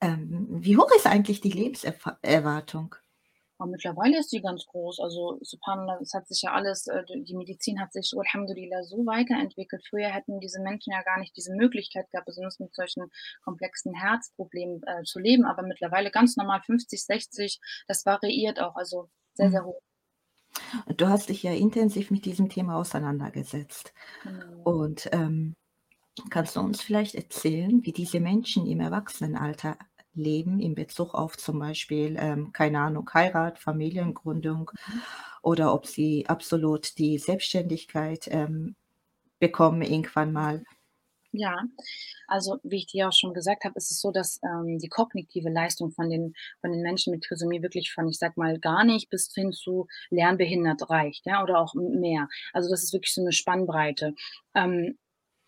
ähm, 0.00 0.46
wie 0.62 0.76
hoch 0.76 0.90
ist 0.96 1.06
eigentlich 1.06 1.40
die 1.40 1.50
Lebenserfa 1.50 2.18
Erwartung? 2.22 2.94
Aber 3.60 3.70
mittlerweile 3.70 4.18
ist 4.20 4.30
sie 4.30 4.40
ganz 4.40 4.66
groß. 4.66 5.00
Also 5.00 5.38
Subhanallah, 5.42 5.98
es 6.00 6.12
hat 6.14 6.28
sich 6.28 6.42
ja 6.42 6.52
alles 6.52 6.86
äh, 6.86 7.02
die 7.06 7.34
Medizin 7.36 7.80
hat 7.80 7.92
sich 7.92 8.12
Alhamdulillah 8.16 8.84
so 8.84 8.98
weiterentwickelt. 9.06 9.84
Früher 9.88 10.08
hätten 10.10 10.38
diese 10.40 10.60
Menschen 10.60 10.92
ja 10.92 11.02
gar 11.02 11.18
nicht 11.18 11.36
diese 11.36 11.54
Möglichkeit 11.54 12.08
gehabt, 12.10 12.26
besonders 12.26 12.60
mit 12.60 12.74
solchen 12.74 13.10
komplexen 13.42 13.94
Herzproblemen, 13.94 14.82
äh, 14.86 15.02
zu 15.04 15.18
leben. 15.18 15.44
Aber 15.44 15.62
mittlerweile 15.62 16.10
ganz 16.12 16.36
normal 16.36 16.62
50, 16.64 17.04
60, 17.04 17.60
das 17.88 18.06
variiert 18.06 18.60
auch, 18.60 18.76
also 18.76 19.10
sehr, 19.34 19.50
sehr 19.50 19.62
Mhm. 19.62 19.66
hoch. 19.66 19.80
Du 20.96 21.08
hast 21.08 21.28
dich 21.28 21.42
ja 21.42 21.52
intensiv 21.52 22.10
mit 22.10 22.24
diesem 22.24 22.48
Thema 22.48 22.76
auseinandergesetzt. 22.76 23.92
Genau. 24.22 24.64
Und, 24.64 25.08
ähm, 25.12 25.54
kannst 26.30 26.56
du 26.56 26.60
uns 26.60 26.82
vielleicht 26.82 27.14
erzählen, 27.14 27.84
wie 27.84 27.92
diese 27.92 28.20
Menschen 28.20 28.66
im 28.66 28.80
Erwachsenenalter 28.80 29.78
leben 30.14 30.60
in 30.60 30.74
Bezug 30.74 31.14
auf 31.14 31.36
zum 31.36 31.58
Beispiel, 31.58 32.16
ähm, 32.18 32.52
keine 32.52 32.80
Ahnung, 32.80 33.08
Heirat, 33.14 33.58
Familiengründung 33.58 34.70
Mhm. 34.86 35.00
oder 35.42 35.72
ob 35.74 35.86
sie 35.86 36.26
absolut 36.28 36.98
die 36.98 37.18
Selbstständigkeit, 37.18 38.28
ähm, 38.30 38.76
bekommen 39.40 39.82
irgendwann 39.82 40.32
mal? 40.32 40.64
Ja, 41.32 41.56
also 42.28 42.58
wie 42.62 42.78
ich 42.78 42.86
dir 42.86 43.08
auch 43.08 43.12
schon 43.12 43.34
gesagt 43.34 43.64
habe, 43.64 43.74
ist 43.76 43.90
es 43.90 44.00
so, 44.00 44.10
dass, 44.12 44.40
ähm, 44.44 44.78
die 44.78 44.88
kognitive 44.88 45.50
Leistung 45.50 45.90
von 45.92 46.08
den 46.10 46.34
von 46.62 46.72
den 46.72 46.82
Menschen 46.82 47.12
mit 47.12 47.24
Trisomie 47.24 47.62
wirklich 47.62 47.92
von, 47.92 48.08
ich 48.08 48.18
sage 48.18 48.34
mal, 48.36 48.58
gar 48.60 48.84
nicht 48.84 49.10
bis 49.10 49.30
hin 49.34 49.52
zu 49.52 49.88
lernbehindert 50.10 50.88
reicht, 50.90 51.26
ja, 51.26 51.42
oder 51.42 51.58
auch 51.60 51.74
mehr. 51.74 52.28
Also, 52.54 52.70
das 52.70 52.82
ist 52.84 52.94
wirklich 52.94 53.12
so 53.14 53.22
'ne 53.22 53.32
Spannbreite. 53.32 54.14
Ähm, 54.54 54.98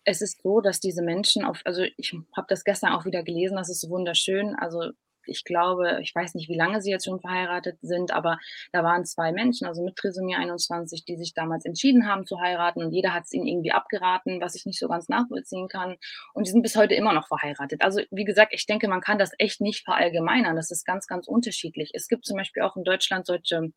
es 0.03 0.21
ist 0.21 0.41
so, 0.41 0.61
dass 0.61 0.79
diese 0.79 1.03
Menschen 1.03 1.45
auf 1.45 1.61
also, 1.65 1.83
ich 1.97 2.15
habe 2.35 2.47
das 2.49 2.63
gestern 2.63 2.93
auch 2.93 3.05
wieder 3.05 3.23
gelesen, 3.23 3.57
das 3.57 3.69
ist 3.69 3.89
wunderschön. 3.89 4.55
Also, 4.55 4.91
ich 5.25 5.43
glaube, 5.43 5.99
ich 6.01 6.13
weiß 6.15 6.35
nicht, 6.35 6.49
wie 6.49 6.55
lange 6.55 6.81
sie 6.81 6.91
jetzt 6.91 7.05
schon 7.05 7.19
verheiratet 7.19 7.77
sind, 7.81 8.11
aber 8.11 8.39
da 8.71 8.83
waren 8.83 9.05
zwei 9.05 9.31
Menschen, 9.31 9.67
also 9.67 9.83
mit 9.83 9.95
Trisomie 9.95 10.35
21, 10.35 11.05
die 11.05 11.17
sich 11.17 11.33
damals 11.33 11.65
entschieden 11.65 12.07
haben 12.07 12.25
zu 12.25 12.39
heiraten 12.39 12.83
und 12.83 12.91
jeder 12.91 13.13
hat 13.13 13.25
es 13.25 13.33
ihnen 13.33 13.47
irgendwie 13.47 13.71
abgeraten, 13.71 14.41
was 14.41 14.55
ich 14.55 14.65
nicht 14.65 14.79
so 14.79 14.87
ganz 14.87 15.09
nachvollziehen 15.09 15.67
kann. 15.67 15.97
Und 16.33 16.47
die 16.47 16.51
sind 16.51 16.63
bis 16.63 16.75
heute 16.75 16.95
immer 16.95 17.13
noch 17.13 17.27
verheiratet. 17.27 17.83
Also 17.83 18.01
wie 18.11 18.25
gesagt, 18.25 18.53
ich 18.53 18.65
denke, 18.65 18.87
man 18.87 19.01
kann 19.01 19.19
das 19.19 19.31
echt 19.37 19.61
nicht 19.61 19.83
verallgemeinern. 19.83 20.55
Das 20.55 20.71
ist 20.71 20.85
ganz, 20.85 21.07
ganz 21.07 21.27
unterschiedlich. 21.27 21.91
Es 21.93 22.07
gibt 22.07 22.25
zum 22.25 22.37
Beispiel 22.37 22.63
auch 22.63 22.75
in 22.75 22.83
Deutschland 22.83 23.25
solche 23.25 23.71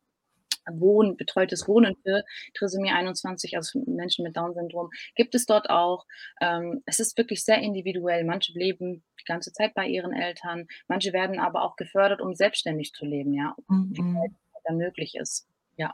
Wohnen, 0.71 1.15
betreutes 1.17 1.67
Wohnen 1.67 1.95
für 2.03 2.23
Trisomie 2.55 2.91
21, 2.91 3.55
also 3.55 3.79
für 3.79 3.89
Menschen 3.89 4.23
mit 4.23 4.35
Down-Syndrom, 4.35 4.89
gibt 5.15 5.35
es 5.35 5.45
dort 5.45 5.69
auch. 5.69 6.05
Ähm, 6.41 6.81
es 6.85 6.99
ist 6.99 7.17
wirklich 7.17 7.43
sehr 7.45 7.59
individuell. 7.59 8.23
Manche 8.23 8.53
leben 8.53 9.03
die 9.19 9.25
ganze 9.25 9.53
Zeit 9.53 9.73
bei 9.75 9.85
ihren 9.87 10.13
Eltern, 10.13 10.67
manche 10.87 11.13
werden 11.13 11.39
aber 11.39 11.63
auch 11.63 11.75
gefördert, 11.75 12.21
um 12.21 12.33
selbstständig 12.33 12.93
zu 12.93 13.05
leben, 13.05 13.33
ja, 13.33 13.55
Mhm. 13.67 14.35
dann 14.63 14.77
möglich 14.77 15.15
ist. 15.15 15.47
Ja. 15.77 15.93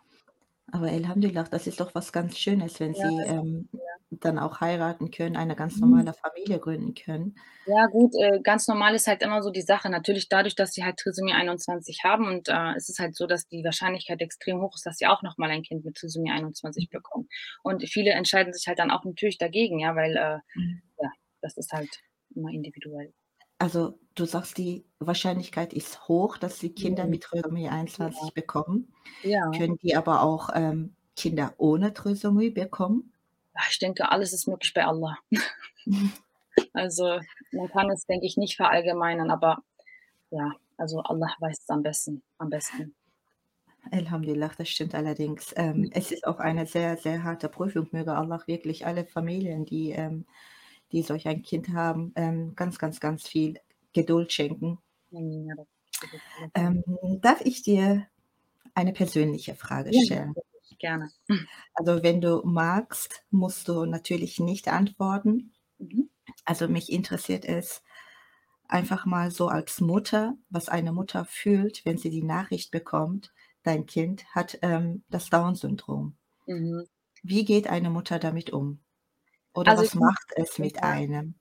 Aber 0.72 0.88
Alhamdulillah, 0.88 1.44
das 1.44 1.68
ist 1.68 1.80
doch 1.80 1.94
was 1.96 2.12
ganz 2.14 2.38
Schönes, 2.38 2.80
wenn 2.80 2.94
Ja, 2.94 3.10
Sie, 3.10 3.20
ähm, 3.28 3.68
ja. 3.74 3.91
Dann 4.12 4.40
auch 4.40 4.62
heiraten 4.62 5.12
können, 5.12 5.36
eine 5.38 5.56
ganz 5.56 5.80
Mhm. 5.80 5.82
normale 5.82 6.14
Familie 6.14 6.60
gründen 6.60 6.94
können. 6.94 7.36
Ja 7.68 7.86
gut, 7.92 8.16
äh, 8.16 8.40
ganz 8.42 8.68
normal 8.68 8.96
ist 8.96 9.06
halt 9.06 9.22
immer 9.22 9.44
so 9.44 9.52
die 9.52 9.62
Sache. 9.62 9.88
Natürlich 9.92 10.28
dadurch, 10.30 10.56
dass 10.56 10.72
sie 10.74 10.84
halt 10.84 10.98
Trisomie 10.98 11.34
21 11.34 12.00
haben 12.04 12.26
und, 12.26 12.48
äh, 12.50 12.74
es 12.76 12.90
ist 12.90 12.98
halt 13.00 13.16
so, 13.16 13.28
dass 13.28 13.48
die 13.48 13.64
Wahrscheinlichkeit 13.64 14.20
extrem 14.20 14.62
hoch 14.62 14.74
ist, 14.76 14.86
dass 14.88 14.98
sie 14.98 15.06
auch 15.06 15.22
noch 15.22 15.38
mal 15.38 15.52
ein 15.52 15.62
Kind 15.62 15.86
mit 15.86 15.96
Trisomie 15.96 16.32
21 16.32 16.90
bekommen. 16.90 17.30
Und 17.62 17.88
viele 17.88 18.12
entscheiden 18.14 18.52
sich 18.52 18.66
halt 18.68 18.80
dann 18.80 18.90
auch 18.90 19.06
natürlich 19.06 19.38
dagegen, 19.38 19.78
ja, 19.80 19.96
weil, 19.96 20.18
äh, 20.18 20.40
Mhm. 20.56 20.82
ja, 21.04 21.10
das 21.42 21.56
ist 21.58 21.72
halt 21.72 21.90
immer 22.36 22.50
individuell. 22.52 23.14
Also, 23.60 24.00
du 24.16 24.26
sagst, 24.26 24.58
die 24.58 24.86
Wahrscheinlichkeit 25.00 25.72
ist 25.74 26.08
hoch, 26.08 26.38
dass 26.38 26.60
Sie 26.60 26.74
Kinder 26.74 27.06
Mhm. 27.06 27.08
mit 27.08 27.24
Trisomie 27.24 27.70
Ja. 27.98 28.32
21 28.32 28.34
bekommen. 28.34 28.92
Ja. 29.24 29.44
Können 29.56 29.78
die 29.78 29.96
aber 29.96 30.24
auch, 30.24 30.50
ähm, 30.56 30.96
Kinder 31.18 31.54
ohne 31.58 31.94
Trisomie 31.94 32.52
bekommen? 32.52 33.11
Ja, 33.56 33.62
ich 33.70 33.80
denke, 33.80 34.10
alles 34.12 34.34
ist 34.34 34.48
möglich 34.48 34.74
bei 34.74 34.86
Allah. 34.86 35.18
Also, 36.74 37.20
man 37.52 37.70
kann 37.70 37.90
es, 37.92 38.06
denke 38.06 38.26
ich, 38.26 38.36
nicht 38.38 38.58
verallgemeinern, 38.58 39.32
aber 39.32 39.64
ja, 40.32 40.54
also 40.78 41.02
Allah 41.02 41.36
weiß 41.40 41.60
es 41.62 41.70
am 41.70 41.84
besten 41.84 42.24
am 42.40 42.50
besten. 42.50 42.96
Alhamdulillah, 43.92 44.52
das 44.58 44.70
stimmt 44.70 44.96
allerdings. 44.96 45.54
Ähm, 45.58 45.88
Mhm. 45.88 45.92
es 45.92 46.12
ist 46.12 46.26
auch 46.26 46.40
eine 46.40 46.66
sehr, 46.66 46.98
sehr 46.98 47.24
harte 47.24 47.48
Prüfung. 47.50 47.88
Möge 47.92 48.16
Allah 48.16 48.42
wirklich 48.48 48.86
alle 48.86 49.06
Familien, 49.06 49.66
die, 49.66 49.92
ähm 49.92 50.26
die 50.94 51.04
solch 51.04 51.28
ein 51.28 51.42
Kind 51.44 51.70
haben, 51.70 52.14
ähm, 52.18 52.56
ganz, 52.56 52.80
ganz, 52.80 53.00
ganz 53.02 53.28
viel 53.28 53.60
Geduld 53.94 54.32
schenken. 54.34 54.80
Ja. 55.12 55.66
Ähm, 56.54 56.84
darf 57.22 57.42
ich 57.42 57.62
dir 57.62 58.08
eine 58.76 58.94
persönliche 58.94 59.56
Frage 59.56 59.94
Ja, 59.94 60.02
stellen? 60.06 60.36
natürlich, 60.36 60.51
gerne. 60.82 61.10
Also, 61.74 62.04
wenn 62.04 62.22
du 62.22 62.42
magst, 62.44 63.24
musst 63.30 63.68
du 63.68 63.86
natürlich 63.86 64.40
nicht 64.40 64.68
antworten. 64.68 65.54
Mhm. 65.80 66.10
Also, 66.46 66.68
mich 66.68 66.92
interessiert 66.92 67.46
es 67.46 67.84
einfach 68.68 69.06
mal 69.06 69.32
so 69.32 69.48
als 69.48 69.82
Mutter, 69.82 70.36
was 70.50 70.70
eine 70.70 70.94
Mutter 70.94 71.26
fühlt, 71.26 71.86
wenn 71.86 71.98
sie 71.98 72.10
die 72.10 72.24
Nachricht 72.24 72.72
bekommt, 72.72 73.34
dein 73.64 73.86
Kind 73.86 74.26
hat, 74.34 74.60
ähm, 74.62 75.04
das 75.10 75.30
Down-Syndrom. 75.30 76.18
Mhm. 76.48 76.86
Wie 77.24 77.46
geht 77.46 77.68
eine 77.68 77.90
Mutter 77.90 78.20
damit 78.20 78.52
um? 78.52 78.80
Oder 79.54 79.72
Also, 79.72 79.84
was 79.84 79.96
macht 79.96 80.34
es 80.36 80.60
mit 80.60 80.82
einem? 80.82 81.36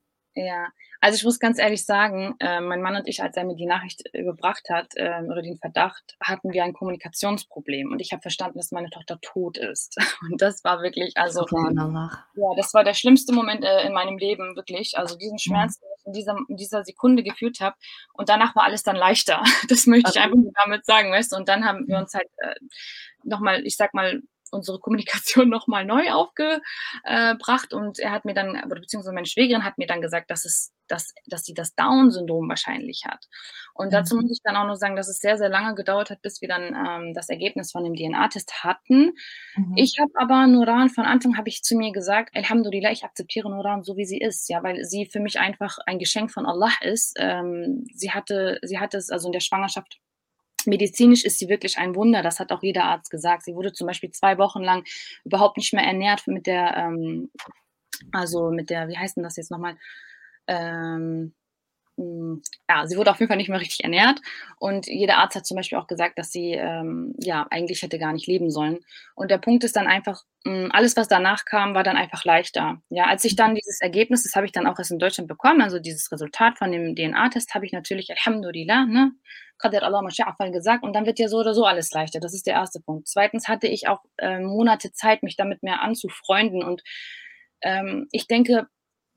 Ja, 0.47 0.69
also 1.01 1.17
ich 1.17 1.25
muss 1.25 1.39
ganz 1.39 1.59
ehrlich 1.59 1.85
sagen, 1.85 2.37
äh, 2.41 2.61
mein 2.61 2.83
Mann 2.83 2.97
und 2.97 3.09
ich, 3.09 3.23
als 3.23 3.37
er 3.37 3.45
mir 3.45 3.57
die 3.57 3.67
Nachricht 3.67 4.03
überbracht 4.15 4.69
hat, 4.71 4.93
ähm, 4.97 5.27
oder 5.31 5.43
den 5.43 5.59
Verdacht, 5.59 6.17
hatten 6.23 6.53
wir 6.53 6.65
ein 6.65 6.73
Kommunikationsproblem 6.73 7.91
und 7.91 8.01
ich 8.01 8.13
habe 8.13 8.23
verstanden, 8.23 8.59
dass 8.59 8.71
meine 8.71 8.91
Tochter 8.91 9.19
tot 9.21 9.59
ist. 9.59 9.97
Und 10.31 10.41
das 10.41 10.63
war 10.65 10.83
wirklich 10.83 11.17
also 11.17 11.45
ja, 12.35 12.55
das 12.57 12.73
war 12.75 12.85
der 12.85 12.95
schlimmste 12.95 13.33
Moment, 13.35 13.65
äh, 13.65 13.87
in 13.87 13.93
meinem 13.93 14.19
Leben, 14.19 14.57
wirklich. 14.57 14.97
Also 14.97 15.17
diesen. 15.17 15.39
Schmerz, 15.39 15.79
den 15.81 15.89
ich 15.99 16.07
in 16.07 16.13
dieser 16.13 16.37
in 16.49 16.57
dieser 16.57 16.85
Sekunde 16.85 17.23
gefühlt 17.23 17.61
habe 17.61 17.77
und 18.15 18.29
danach 18.29 18.55
war 18.55 18.65
alles 18.65 18.83
dann 18.83 18.97
leichter. 18.97 19.43
Das 19.69 19.87
möchte 19.87 20.11
ich 20.11 20.17
einfach 20.21 20.31
Okay. 20.37 20.43
nur 20.43 20.53
damit 20.65 20.87
sagen, 20.87 21.13
weißt 21.13 21.33
du? 21.33 21.37
Und 21.37 21.49
dann 21.49 21.65
haben 21.65 21.87
wir 21.89 21.99
uns 21.99 22.15
halt, 22.15 22.29
äh, 22.39 22.55
noch 23.25 23.41
mal, 23.41 23.65
ich 23.67 23.77
sage 23.77 23.91
mal, 23.95 24.23
unsere 24.53 24.79
Kommunikation 24.81 25.49
noch 25.51 25.67
mal 25.67 25.85
neu 25.85 26.11
aufge 26.13 26.61
äh, 27.05 27.35
und 27.73 27.99
er 27.99 28.11
hat 28.13 28.25
mir 28.25 28.35
dann 28.35 28.51
oder 28.65 28.81
beziehungsweise 28.81 29.15
meine 29.15 29.27
Schwägerin 29.27 29.65
hat 29.65 29.79
mir 29.79 29.87
dann 29.87 30.01
gesagt, 30.01 30.31
dass 30.31 30.45
es 30.45 30.73
dass 30.89 31.13
dass 31.27 31.45
sie 31.45 31.55
das 31.55 31.75
Down-Syndrom 31.75 32.49
wahrscheinlich 32.49 33.05
hat. 33.07 33.27
Und 33.75 33.93
dazu 33.93 34.17
Mhm. 34.17 34.21
muss 34.21 34.31
ich 34.33 34.41
dann 34.43 34.57
auch 34.57 34.67
noch 34.67 34.75
sagen, 34.75 34.97
dass 34.97 35.09
es 35.09 35.19
sehr, 35.21 35.39
sehr 35.39 35.49
lange 35.49 35.75
gedauert 35.75 36.11
hat, 36.11 36.21
bis 36.23 36.41
wir 36.41 36.49
dann, 36.49 36.75
ähm, 36.75 37.15
das 37.15 37.29
Ergebnis 37.29 37.71
von 37.73 37.85
dem 37.85 37.95
DNA-Test 37.95 38.65
hatten. 38.65 39.13
Mhm. 39.57 39.77
Ich 39.77 39.99
habe 40.01 40.11
aber 40.17 40.47
Nuran 40.49 40.89
von 40.91 41.05
Anfang 41.05 41.37
habe 41.37 41.49
ich 41.49 41.63
zu 41.63 41.77
mir 41.77 41.93
gesagt: 41.93 42.31
„Alhamdulillah, 42.37 42.91
ich 42.93 43.05
akzeptiere 43.05 43.51
Nuran 43.51 43.83
so, 43.85 43.97
wie 43.97 44.05
sie 44.05 44.19
ist“, 44.19 44.49
ja, 44.49 44.63
weil 44.63 44.85
sie 44.85 45.07
für 45.07 45.21
mich 45.21 45.39
einfach 45.39 45.79
ein 45.87 45.99
Geschenk 45.99 46.33
von 46.33 46.47
Allah 46.47 46.73
ist. 46.83 47.15
Ähm, 47.19 47.87
sie 47.95 48.11
hatte 48.13 48.59
sie 48.63 48.79
hatte 48.81 48.99
es 48.99 49.11
also 49.11 49.29
in 49.29 49.33
der 49.33 49.41
Schwangerschaft 49.41 49.99
medizinisch 50.67 51.25
ist 51.25 51.39
sie 51.39 51.49
wirklich 51.49 51.79
ein 51.79 51.95
Wunder, 51.95 52.23
das 52.23 52.41
hat 52.41 52.53
auch 52.53 52.63
jeder 52.63 52.85
Arzt 52.85 53.11
gesagt. 53.11 53.45
Sie 53.45 53.55
wurde 53.55 53.73
zum 53.73 53.87
Beispiel 53.87 54.11
2 54.11 54.39
Wochen 54.39 54.63
lang 54.63 54.85
überhaupt 55.25 55.57
nicht 55.59 55.73
mehr 55.73 55.85
ernährt 55.85 56.27
mit 56.27 56.47
der, 56.47 56.77
ähm 56.77 57.31
also 58.13 58.51
mit 58.51 58.71
der 58.71 58.89
wie 58.89 58.97
heißt 58.99 59.17
denn 59.17 59.25
das 59.25 59.37
jetzt 59.37 59.51
noch 59.51 59.59
mal? 59.59 59.77
Ähm, 60.47 61.35
hm, 61.99 62.43
ja, 62.69 62.87
sie 62.87 62.97
wurde 62.97 63.11
auf 63.11 63.21
jeden 63.21 63.29
Fall 63.29 63.37
nicht 63.37 63.51
mehr 63.51 63.61
richtig 63.61 63.85
ernährt 63.85 64.21
und 64.59 64.87
jeder 64.87 65.19
Arzt 65.19 65.37
hat 65.37 65.47
zum 65.47 65.57
Beispiel 65.57 65.79
auch 65.79 65.87
gesagt, 65.87 66.19
dass 66.19 66.33
sie, 66.33 66.53
ähm, 66.55 67.15
ja, 67.19 67.47
eigentlich 67.51 67.83
hätte 67.83 67.99
gar 67.99 68.13
nicht 68.15 68.27
leben 68.27 68.51
sollen. 68.51 68.81
Und 69.15 69.31
der 69.31 69.39
Punkt 69.39 69.65
ist 69.65 69.77
dann 69.77 69.87
einfach, 69.87 70.23
hm, 70.47 70.71
alles, 70.73 70.97
was 70.97 71.09
danach 71.09 71.45
kam, 71.45 71.75
war 71.75 71.85
dann 71.85 71.97
einfach 71.97 72.25
leichter. 72.25 72.81
Ja, 72.91 73.05
als 73.07 73.25
ich 73.25 73.37
dann 73.37 73.55
dieses 73.55 73.81
Ergebnis 73.83 74.23
das 74.25 74.35
habe 74.37 74.47
ich 74.47 74.53
dann 74.53 74.67
auch 74.67 74.79
erst 74.79 74.93
in 74.93 74.99
Deutschland 74.99 75.29
bekommen, 75.29 75.61
also 75.63 75.79
dieses 75.79 76.11
Resultat 76.13 76.59
von 76.59 76.73
dem 76.73 76.95
DNA-Test 76.97 77.55
habe 77.55 77.67
ich 77.67 77.73
natürlich 77.73 78.11
Alhamdulillah, 78.11 78.87
ne, 78.87 79.13
Qadar 79.61 79.83
Allah 79.85 80.03
ma 80.03 80.09
sha'a 80.11 80.37
fa'al 80.37 80.53
gesagt 80.53 80.85
und 80.85 80.95
dann 80.95 81.07
wird 81.07 81.19
ja 81.19 81.29
so 81.29 81.39
oder 81.39 81.55
so 81.55 81.65
alles 81.67 81.93
leichter. 81.93 82.21
Das 82.21 82.35
ist 82.35 82.47
der 82.47 82.55
erste 82.55 82.81
Punkt. 82.81 83.09
Zweitens 83.09 83.49
hatte 83.49 83.67
ich 83.69 83.89
auch, 83.89 84.01
ähm, 84.19 84.45
Monate 84.45 84.93
Zeit, 84.93 85.23
mich 85.23 85.37
damit 85.37 85.63
mehr 85.63 85.83
anzufreunden 85.83 86.63
und, 86.65 86.83
ähm, 87.63 88.09
ich 88.13 88.27
denke, 88.27 88.67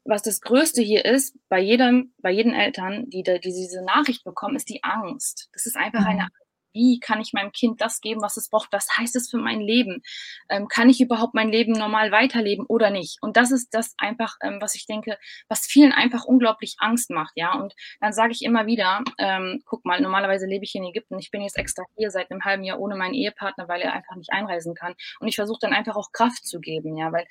was 0.06 0.22
das 0.24 0.42
Größte 0.42 0.82
hier 0.82 1.06
ist, 1.06 1.38
bei 1.50 1.60
jedem 1.60 2.14
bei 2.20 2.32
jeden 2.32 2.54
Eltern, 2.54 3.10
die 3.10 3.24
die 3.24 3.40
diese 3.42 3.84
Nachricht 3.86 4.24
bekommen, 4.26 4.56
ist 4.58 4.70
die 4.70 4.84
Angst. 4.84 5.50
Das 5.54 5.66
ist 5.66 5.78
einfach 5.78 6.06
eine 6.06 6.24
Mhm. 6.24 6.43
Wie 6.74 7.00
kann 7.00 7.22
ich 7.22 7.34
meinem 7.34 7.52
Kind 7.52 7.82
das 7.82 8.02
geben, 8.02 8.22
was 8.22 8.38
es 8.38 8.50
braucht? 8.50 8.70
Was 8.72 8.88
heißt 8.98 9.16
es 9.16 9.30
für 9.30 9.38
mein 9.38 9.62
Leben? 9.62 10.02
Ähm, 10.50 10.68
kann 10.68 10.90
ich 10.90 11.02
überhaupt 11.02 11.34
mein 11.34 11.50
Leben 11.50 11.74
normal 11.74 12.12
weiterleben 12.12 12.66
oder 12.68 12.90
nicht? 12.90 13.18
Und 13.22 13.38
das 13.38 13.52
ist 13.52 13.74
das 13.74 13.94
einfach, 13.98 14.36
ähm, 14.42 14.58
was 14.62 14.76
ich 14.76 14.86
denke, 14.86 15.18
was 15.50 15.66
vielen 15.66 15.92
einfach 15.92 16.26
unglaublich 16.26 16.76
Angst 16.80 17.10
macht, 17.10 17.34
ja? 17.36 17.54
Und 17.54 17.74
dann 18.02 18.14
sage 18.14 18.32
ich 18.32 18.42
immer 18.44 18.66
wieder, 18.66 19.04
ähm: 19.18 19.62
„Guck 19.66 19.86
mal, 19.86 20.02
normalerweise 20.02 20.46
lebe 20.48 20.66
ich 20.66 20.76
in 20.76 20.84
Ägypten. 20.84 21.20
Ich 21.20 21.32
bin 21.32 21.42
jetzt 21.42 21.58
extra 21.58 21.84
hier 21.98 22.12
seit 22.12 22.30
'nem 22.32 22.44
halben 22.44 22.64
Jahr 22.64 22.80
ohne 22.80 22.96
meinen 22.96 23.14
Ehepartner, 23.14 23.68
weil 23.68 23.82
er 23.82 23.94
einfach 23.94 24.16
nicht 24.16 24.32
einreisen 24.32 24.76
kann.“ 24.76 24.96
Und 25.20 25.28
ich 25.28 25.36
versuche 25.36 25.60
dann 25.62 25.74
einfach 25.74 25.96
auch 25.96 26.12
Kraft 26.12 26.46
zu 26.48 26.60
geben, 26.60 26.98
ja, 26.98 27.12
weil 27.12 27.26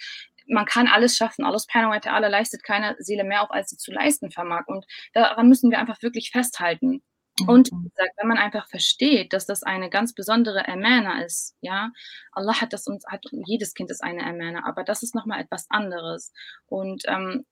man 0.47 0.65
kann 0.67 0.89
alles 0.89 1.17
schaffen. 1.17 1.45
Allah 1.45 1.59
Subhanahu 1.59 1.93
wa 1.93 1.97
Ta'ala 1.99 2.29
leistet 2.29 2.65
keiner 2.65 2.97
Seele 2.99 3.25
mehr 3.25 3.43
auf, 3.43 3.51
als 3.51 3.71
sie 3.71 3.77
zu 3.77 3.93
leisten 3.93 4.31
vermag. 4.31 4.65
Und 4.67 4.85
daran 5.15 5.49
müssen 5.49 5.71
wir 5.71 5.79
einfach 5.79 6.03
wirklich 6.03 6.31
festhalten. 6.33 7.03
Und 7.47 7.69
wie 7.69 7.73
Mhm. 7.75 7.91
gesagt, 7.91 8.13
wenn 8.19 8.29
man 8.29 8.39
einfach 8.39 8.69
versteht, 8.69 9.33
dass 9.33 9.47
das 9.47 9.63
eine 9.63 9.91
ganz 9.91 10.15
besondere 10.15 10.69
Amana 10.69 11.23
ist, 11.25 11.57
ja? 11.61 11.91
Allah 12.33 12.61
hat 12.61 12.73
das 12.73 12.87
uns 12.87 13.05
hat 13.07 13.25
jedes 13.33 13.75
Kind 13.75 13.91
ist 13.91 14.03
eine 14.03 14.25
Amana, 14.27 14.65
aber 14.67 14.85
das 14.85 15.03
ist 15.03 15.15
noch 15.15 15.27
mal 15.27 15.41
etwas 15.41 15.67
anderes. 15.71 16.33
Und, 16.67 17.05
ähm, 17.09 17.47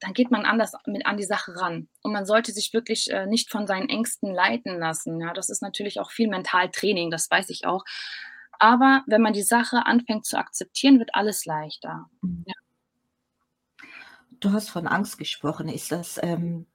dann 0.00 0.14
geht 0.14 0.30
man 0.32 0.46
anders 0.46 0.72
mit 0.86 1.06
an 1.06 1.16
die 1.16 1.24
Sache 1.24 1.54
ran. 1.56 1.88
Und 2.02 2.12
man 2.12 2.26
sollte 2.26 2.52
sich 2.52 2.72
wirklich, 2.74 3.10
äh, 3.12 3.26
nicht 3.26 3.50
von 3.50 3.66
seinen 3.68 3.88
Ängsten 3.88 4.32
leiten 4.34 4.78
lassen, 4.78 5.20
ja? 5.20 5.32
Das 5.34 5.50
ist 5.50 5.62
natürlich 5.62 6.00
auch 6.00 6.10
viel 6.12 6.28
Mentaltraining, 6.28 7.10
das 7.10 7.30
weiß 7.30 7.50
ich 7.50 7.66
auch. 7.66 7.84
Aber 8.60 9.04
wenn 9.08 9.22
man 9.22 9.32
die 9.34 9.42
Sache 9.42 9.86
anfängt 9.86 10.26
zu 10.26 10.38
akzeptieren, 10.38 10.98
wird 11.00 11.14
alles 11.14 11.46
leichter. 11.46 12.06
Mhm. 12.22 12.44
Ja. 12.46 12.54
Du 14.40 14.50
hast 14.52 14.70
von 14.70 14.88
Angst 14.88 15.18
gesprochen. 15.18 15.68
Ist 15.68 15.92
das, 15.92 16.18
ähm 16.22 16.66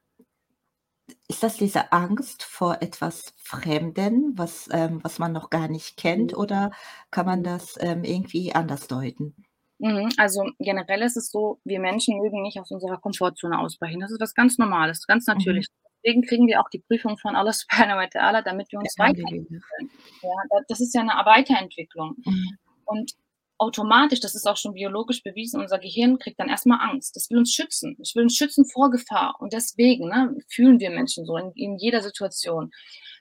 ist 1.30 1.44
das 1.44 1.58
diese 1.58 1.92
Angst 1.94 2.44
vor 2.44 2.82
etwas 2.82 3.34
Fremden, 3.38 4.38
was, 4.38 4.68
ähm 4.72 5.00
was 5.04 5.20
man 5.20 5.32
noch 5.34 5.50
gar 5.50 5.68
nicht 5.70 5.98
kennt, 5.98 6.34
Mhm. 6.34 6.38
oder 6.38 6.72
kann 7.12 7.26
man 7.26 7.44
das, 7.44 7.76
ähm, 7.80 8.04
irgendwie 8.04 8.54
anders 8.56 8.88
deuten? 8.88 9.36
Mhm, 9.80 10.10
also 10.18 10.44
generell 10.60 11.04
ist 11.04 11.18
es 11.18 11.30
so, 11.30 11.60
wir 11.64 11.80
Menschen 11.80 12.18
mögen 12.18 12.42
nicht 12.42 12.60
aus 12.60 12.72
unserer 12.72 12.98
Komfortzone 12.98 13.60
ausbrechen. 13.60 14.00
Das 14.00 14.12
ist 14.12 14.20
was 14.20 14.34
ganz 14.34 14.58
Normales, 14.58 15.06
ganz 15.06 15.28
Mhm. 15.34 15.62
natürlich. 15.62 15.68
Deswegen 16.04 16.24
kriegen 16.24 16.48
wir 16.48 16.62
auch 16.62 16.70
die 16.70 16.80
Prüfung 16.80 17.18
von 17.18 17.36
Allah 17.36 17.54
Subhanahu 17.92 17.98
wa 17.98 18.06
Ta'ala, 18.08 18.42
damit 18.42 18.72
wir 18.72 18.80
uns 18.80 18.98
weiterentwickeln 18.98 19.44
Alhamdulillah. 19.44 19.62
können. 19.70 19.92
Ja, 20.24 20.30
da 20.50 20.58
das 20.68 20.80
ist 20.82 20.96
ja 20.96 21.04
'ne 21.04 21.12
Weiterentwicklung. 21.26 22.18
Mhm. 22.26 22.58
Und 22.86 23.12
automatisch, 23.58 24.20
das 24.20 24.36
ist 24.36 24.48
auch 24.48 24.58
schon 24.58 24.74
biologisch 24.74 25.24
bewiesen, 25.24 25.60
unser 25.60 25.80
Gehirn 25.80 26.20
kriegt 26.20 26.40
dann 26.40 26.50
erstmal 26.50 26.80
Angst. 26.90 27.16
Das 27.16 27.30
will 27.30 27.40
uns 27.40 27.54
schützen. 27.54 27.98
Es 28.02 28.16
will 28.16 28.24
uns 28.24 28.36
schützen 28.36 28.66
vor 28.66 28.92
Gefahr. 28.92 29.36
Und 29.40 29.54
deswegen 29.54 30.08
ne, 30.08 30.38
fühlen 30.50 30.80
wir 30.80 30.90
Menschen 30.90 31.26
so 31.26 31.38
in, 31.38 31.52
in 31.56 31.78
jeder 31.78 32.02
Situation, 32.02 32.72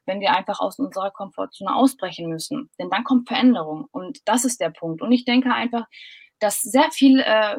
wenn 0.04 0.20
wir 0.20 0.34
einfach 0.34 0.60
aus 0.60 0.78
unserer 0.78 1.10
Komfortzone 1.10 1.74
ausbrechen 1.74 2.28
müssen. 2.28 2.70
Denn 2.78 2.90
dann 2.90 3.04
kommt 3.04 3.28
Veränderung. 3.28 3.86
Und 3.90 4.18
das 4.26 4.44
ist 4.44 4.60
der 4.60 4.70
Punkt. 4.70 5.02
Und 5.02 5.12
ich 5.12 5.24
denke 5.24 5.52
einfach, 5.52 5.86
dass 6.38 6.60
sehr 6.60 6.90
viel 6.90 7.20
äh, 7.20 7.56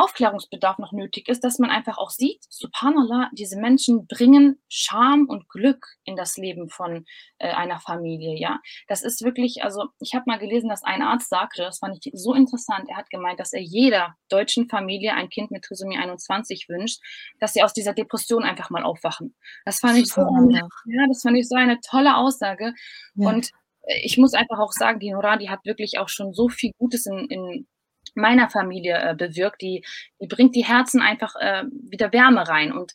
Aufklärungsbedarf 0.00 0.78
noch 0.78 0.92
nötig 0.92 1.28
ist, 1.28 1.44
dass 1.44 1.58
man 1.58 1.70
einfach 1.70 1.98
auch 1.98 2.10
sieht, 2.10 2.44
subhanallah, 2.48 3.30
diese 3.32 3.58
Menschen 3.58 4.06
bringen 4.06 4.60
Charme 4.68 5.26
und 5.28 5.48
Glück 5.48 5.86
in 6.04 6.16
das 6.16 6.36
Leben 6.36 6.68
von 6.68 7.04
äh, 7.38 7.50
einer 7.50 7.80
Familie, 7.80 8.38
ja. 8.38 8.60
Das 8.88 9.02
ist 9.02 9.22
wirklich, 9.22 9.62
also 9.62 9.88
ich 10.00 10.14
habe 10.14 10.24
mal 10.26 10.38
gelesen, 10.38 10.68
dass 10.68 10.82
ein 10.82 11.02
Arzt 11.02 11.28
sagte, 11.28 11.62
das 11.62 11.78
fand 11.78 11.98
ich 12.00 12.12
so 12.14 12.34
interessant, 12.34 12.88
er 12.88 12.96
hat 12.96 13.10
gemeint, 13.10 13.40
dass 13.40 13.52
er 13.52 13.60
jeder 13.60 14.14
deutschen 14.28 14.68
Familie 14.68 15.14
ein 15.14 15.28
Kind 15.28 15.50
mit 15.50 15.64
Trisomie 15.64 15.98
21 15.98 16.68
wünscht, 16.68 17.00
dass 17.38 17.52
sie 17.52 17.62
aus 17.62 17.72
dieser 17.72 17.92
Depression 17.92 18.44
einfach 18.44 18.70
mal 18.70 18.82
aufwachen. 18.82 19.36
Das 19.64 19.80
fand 19.80 19.98
ich 19.98 20.08
so, 20.08 20.22
eine, 20.22 20.68
ja, 20.86 21.06
das 21.08 21.22
fand 21.22 21.36
ich 21.36 21.48
so 21.48 21.56
eine 21.56 21.78
tolle 21.80 22.16
Aussage 22.16 22.74
ja. 23.14 23.28
und 23.28 23.50
äh, 23.82 24.00
ich 24.02 24.18
muss 24.18 24.34
einfach 24.34 24.58
auch 24.58 24.72
sagen, 24.72 25.00
die 25.00 25.12
Nora, 25.12 25.36
die 25.36 25.50
hat 25.50 25.64
wirklich 25.64 25.98
auch 25.98 26.08
schon 26.08 26.32
so 26.32 26.48
viel 26.48 26.72
Gutes 26.78 27.06
in, 27.06 27.26
in 27.28 27.66
meiner 28.16 28.50
Familie 28.50 28.98
äh, 28.98 29.14
bewirkt. 29.14 29.60
Die, 29.62 29.84
die 30.20 30.26
bringt 30.26 30.54
die 30.54 30.64
Herzen 30.64 31.00
einfach 31.00 31.34
äh, 31.36 31.64
wieder 31.70 32.12
Wärme 32.12 32.48
rein. 32.48 32.72
Und 32.72 32.92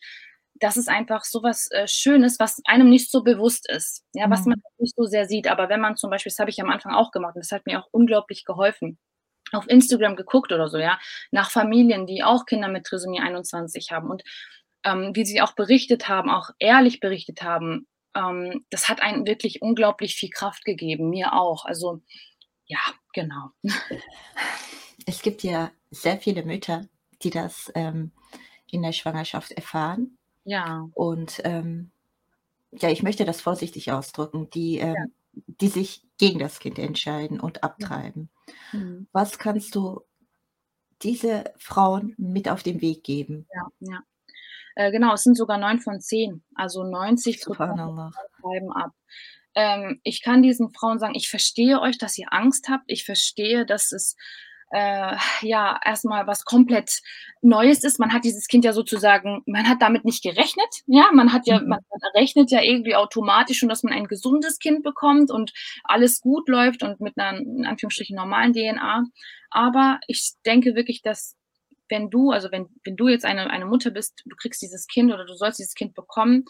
das 0.56 0.78
ist 0.78 0.90
einfach 0.90 1.24
so 1.24 1.44
was 1.44 1.70
äh, 1.72 1.88
Schönes, 1.88 2.40
was 2.40 2.62
einem 2.66 2.90
nicht 2.90 3.12
so 3.12 3.24
bewusst 3.24 3.70
ist, 3.70 4.04
ja, 4.14 4.30
was 4.30 4.46
mhm. 4.46 4.52
man 4.52 4.62
nicht 4.78 4.96
so 4.96 5.04
sehr 5.04 5.26
sieht. 5.26 5.48
Aber 5.48 5.70
wenn 5.70 5.82
man 5.82 5.98
zum 5.98 6.10
Beispiel, 6.10 6.30
das 6.30 6.40
habe 6.40 6.50
ich 6.50 6.62
am 6.62 6.70
Anfang 6.70 6.94
auch 6.94 7.12
gemacht 7.12 7.36
und 7.36 7.44
das 7.44 7.52
hat 7.52 7.66
mir 7.66 7.80
auch 7.80 7.88
unglaublich 7.92 8.46
geholfen, 8.46 8.98
auf 9.52 9.68
Instagram 9.70 10.16
geguckt 10.16 10.52
oder 10.52 10.70
so, 10.70 10.78
ja, 10.78 10.98
nach 11.32 11.52
Familien, 11.52 12.08
die 12.08 12.24
auch 12.24 12.46
Kinder 12.46 12.68
mit 12.68 12.86
Trisomie 12.86 13.20
21 13.20 13.92
haben 13.92 14.10
und 14.10 14.24
ähm, 14.84 15.12
wie 15.14 15.26
sie 15.26 15.42
auch 15.42 15.54
berichtet 15.54 16.08
haben, 16.08 16.30
auch 16.30 16.50
ehrlich 16.60 17.00
berichtet 17.00 17.42
haben, 17.42 17.88
ähm, 18.16 18.66
das 18.70 18.88
hat 18.88 19.02
einen 19.02 19.28
wirklich 19.28 19.62
unglaublich 19.62 20.16
viel 20.16 20.30
Kraft 20.30 20.64
gegeben, 20.64 21.10
mir 21.10 21.34
auch. 21.34 21.66
Also 21.66 22.02
ja, 22.66 22.80
genau. 23.14 23.52
Es 25.06 25.22
gibt 25.22 25.44
ja 25.44 25.72
sehr 25.92 26.18
viele 26.18 26.44
Mütter, 26.44 26.88
die 27.22 27.30
das 27.30 27.72
ähm, 27.76 28.12
in 28.70 28.82
der 28.82 28.92
Schwangerschaft 28.92 29.52
erfahren. 29.52 30.18
Ja. 30.44 30.88
Und 30.94 31.42
ähm, 31.44 31.92
ja, 32.72 32.90
ich 32.90 33.04
möchte 33.04 33.26
das 33.26 33.42
vorsichtig 33.42 33.92
ausdrücken, 33.92 34.50
die, 34.50 34.80
ähm, 34.80 34.96
ja. 34.96 35.06
die 35.62 35.68
sich 35.68 36.04
gegen 36.18 36.40
das 36.40 36.60
Kind 36.60 36.80
entscheiden 36.80 37.40
und 37.40 37.64
abtreiben. 37.64 38.30
Mhm. 38.72 39.08
Was 39.12 39.38
kannst 39.38 39.76
du 39.76 40.02
diese 41.02 41.54
Frauen 41.58 42.16
mit 42.18 42.50
auf 42.50 42.64
den 42.64 42.82
Weg 42.82 43.04
geben? 43.04 43.48
Ja, 43.54 43.68
ja. 43.80 44.00
Äh, 44.76 44.92
genau, 44.92 45.14
es 45.14 45.24
sind 45.24 45.38
sogar 45.38 45.58
neun 45.58 45.80
von 45.80 46.02
zehn, 46.02 46.44
also 46.54 46.84
90 46.84 47.42
Prozent 47.42 47.78
treiben 47.78 48.72
ab. 48.74 48.92
Ähm, 49.56 50.02
ich 50.04 50.22
kann 50.22 50.42
diesen 50.42 50.72
Frauen 50.72 51.00
sagen, 51.00 51.16
ich 51.16 51.30
verstehe 51.30 51.80
euch, 51.80 51.98
dass 51.98 52.18
ihr 52.18 52.28
Angst 52.32 52.68
habt. 52.70 52.84
Ich 52.88 53.06
verstehe, 53.06 53.66
dass 53.66 53.94
es 53.94 54.18
äh, 54.72 55.16
ja 55.42 55.80
erstmal 55.84 56.28
was 56.28 56.46
komplett 56.46 57.02
Neues 57.42 57.84
ist. 57.84 58.00
Man 58.00 58.14
hat 58.14 58.24
dieses 58.24 58.48
Kind 58.48 58.66
ja 58.66 58.74
sozusagen, 58.74 59.42
man 59.46 59.68
hat 59.68 59.82
damit 59.82 60.06
nicht 60.06 60.24
gerechnet. 60.24 60.68
Ja, 60.88 61.10
man 61.14 61.32
hat 61.32 61.46
ja, 61.46 61.60
mhm. 61.60 61.70
man, 61.70 61.80
rechnet 62.16 62.52
ja 62.52 62.62
irgendwie 62.62 62.96
automatisch 62.96 63.60
schon, 63.60 63.70
dass 63.70 63.84
man 63.84 63.94
ein 63.94 64.08
gesundes 64.08 64.60
Kind 64.60 64.84
bekommt 64.84 65.32
und 65.32 65.54
alles 65.84 66.22
gut 66.22 66.50
läuft 66.50 66.84
und 66.84 67.00
mit 67.00 67.18
einer 67.18 67.38
in 67.40 67.66
Anführungsstrichen 67.66 68.16
normalen 68.16 68.54
DNA. 68.54 69.06
Aber 69.52 70.00
ich 70.08 70.34
denke 70.46 70.76
wirklich, 70.76 71.02
dass 71.02 71.36
wenn 71.90 72.10
du, 72.10 72.32
also 72.32 72.52
wenn, 72.52 72.68
wenn 72.84 72.96
du 72.96 73.08
jetzt 73.08 73.26
eine, 73.26 73.50
eine 73.50 73.66
Mutter 73.66 73.92
bist, 73.92 74.24
du 74.26 74.36
kriegst 74.36 74.62
dieses 74.62 74.88
Kind 74.88 75.14
oder 75.14 75.26
du 75.26 75.36
sollst 75.36 75.60
dieses 75.60 75.76
Kind 75.76 75.94
bekommen, 75.94 76.46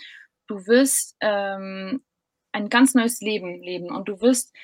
du 0.47 0.65
wirst 0.67 1.15
ähm, 1.19 2.03
ein 2.51 2.69
ganz 2.69 2.93
neues 2.93 3.19
Leben 3.19 3.61
leben 3.61 3.93
und 3.93 4.07
du 4.07 4.21
wirst 4.21 4.55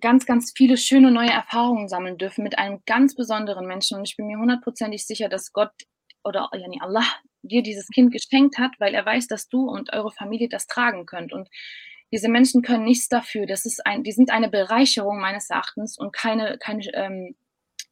ganz, 0.00 0.26
ganz 0.26 0.52
viele 0.56 0.76
schöne 0.76 1.10
neue 1.10 1.30
Erfahrungen 1.30 1.88
sammeln 1.88 2.18
dürfen 2.18 2.42
mit 2.42 2.58
einem 2.58 2.80
ganz 2.86 3.14
besonderen 3.14 3.66
Menschen. 3.66 3.98
Und 3.98 4.08
ich 4.08 4.16
bin 4.16 4.26
mir 4.26 4.38
hundertprozentig 4.38 5.06
sicher, 5.06 5.28
dass 5.28 5.52
Gott 5.52 5.72
oder 6.24 6.50
yani 6.52 6.80
Allah 6.80 7.04
dir 7.42 7.62
dieses 7.62 7.88
Kind 7.88 8.12
geschenkt 8.12 8.58
hat, 8.58 8.72
weil 8.78 8.94
er 8.94 9.06
weiß, 9.06 9.28
dass 9.28 9.48
du 9.48 9.68
und 9.68 9.92
eure 9.92 10.10
Familie 10.10 10.48
das 10.48 10.66
tragen 10.66 11.06
könnt. 11.06 11.32
Und 11.32 11.48
diese 12.12 12.28
Menschen 12.28 12.62
können 12.62 12.84
nichts 12.84 13.08
dafür. 13.08 13.46
Das 13.46 13.64
ist 13.64 13.86
ein, 13.86 14.02
die 14.02 14.12
sind 14.12 14.30
eine 14.30 14.48
Bereicherung 14.48 15.20
meines 15.20 15.50
Erachtens 15.50 15.98
und 15.98 16.12
keine, 16.12 16.58
keine 16.58 16.82
ähm, 16.94 17.36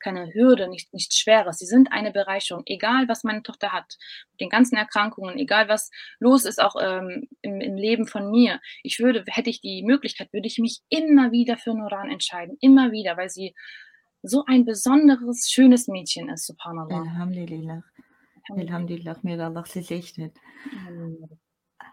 keine 0.05 0.33
Hürde, 0.33 0.69
nicht, 0.69 0.93
nichts 0.93 1.19
Schweres. 1.19 1.59
Sie 1.59 1.67
sind 1.67 1.91
eine 1.91 2.13
Bereicherung, 2.13 2.63
egal 2.67 3.09
was 3.09 3.25
meine 3.25 3.43
Tochter 3.43 3.73
hat, 3.73 3.97
mit 4.33 4.41
den 4.43 4.51
ganzen 4.51 4.77
Erkrankungen, 4.77 5.39
egal 5.39 5.69
was 5.69 5.91
los 6.21 6.45
ist, 6.45 6.63
auch 6.63 6.77
ähm, 6.81 7.27
im, 7.41 7.61
im, 7.61 7.77
Leben 7.77 8.07
von 8.07 8.31
mir. 8.31 8.61
Ich 8.83 9.01
würde, 9.01 9.25
hätte 9.27 9.51
ich 9.51 9.61
die 9.61 9.83
Möglichkeit, 9.83 10.33
würde 10.33 10.47
ich 10.47 10.59
mich 10.59 10.83
immer 10.91 11.33
wieder 11.33 11.57
für 11.57 11.75
Nuran 11.75 12.11
entscheiden, 12.11 12.57
immer 12.61 12.93
wieder, 12.93 13.17
weil 13.17 13.31
sie 13.31 13.55
so 14.23 14.45
ein 14.47 14.65
besonderes, 14.65 15.51
schönes 15.51 15.89
Mädchen 15.89 16.29
ist, 16.29 16.47
subhanallah. 16.47 17.01
Alhamdulillah. 17.01 17.83
Alhamdulillah, 18.51 19.17
mir 19.23 19.43
Allah 19.43 19.65
sie 19.65 19.83
segnet. 19.83 20.37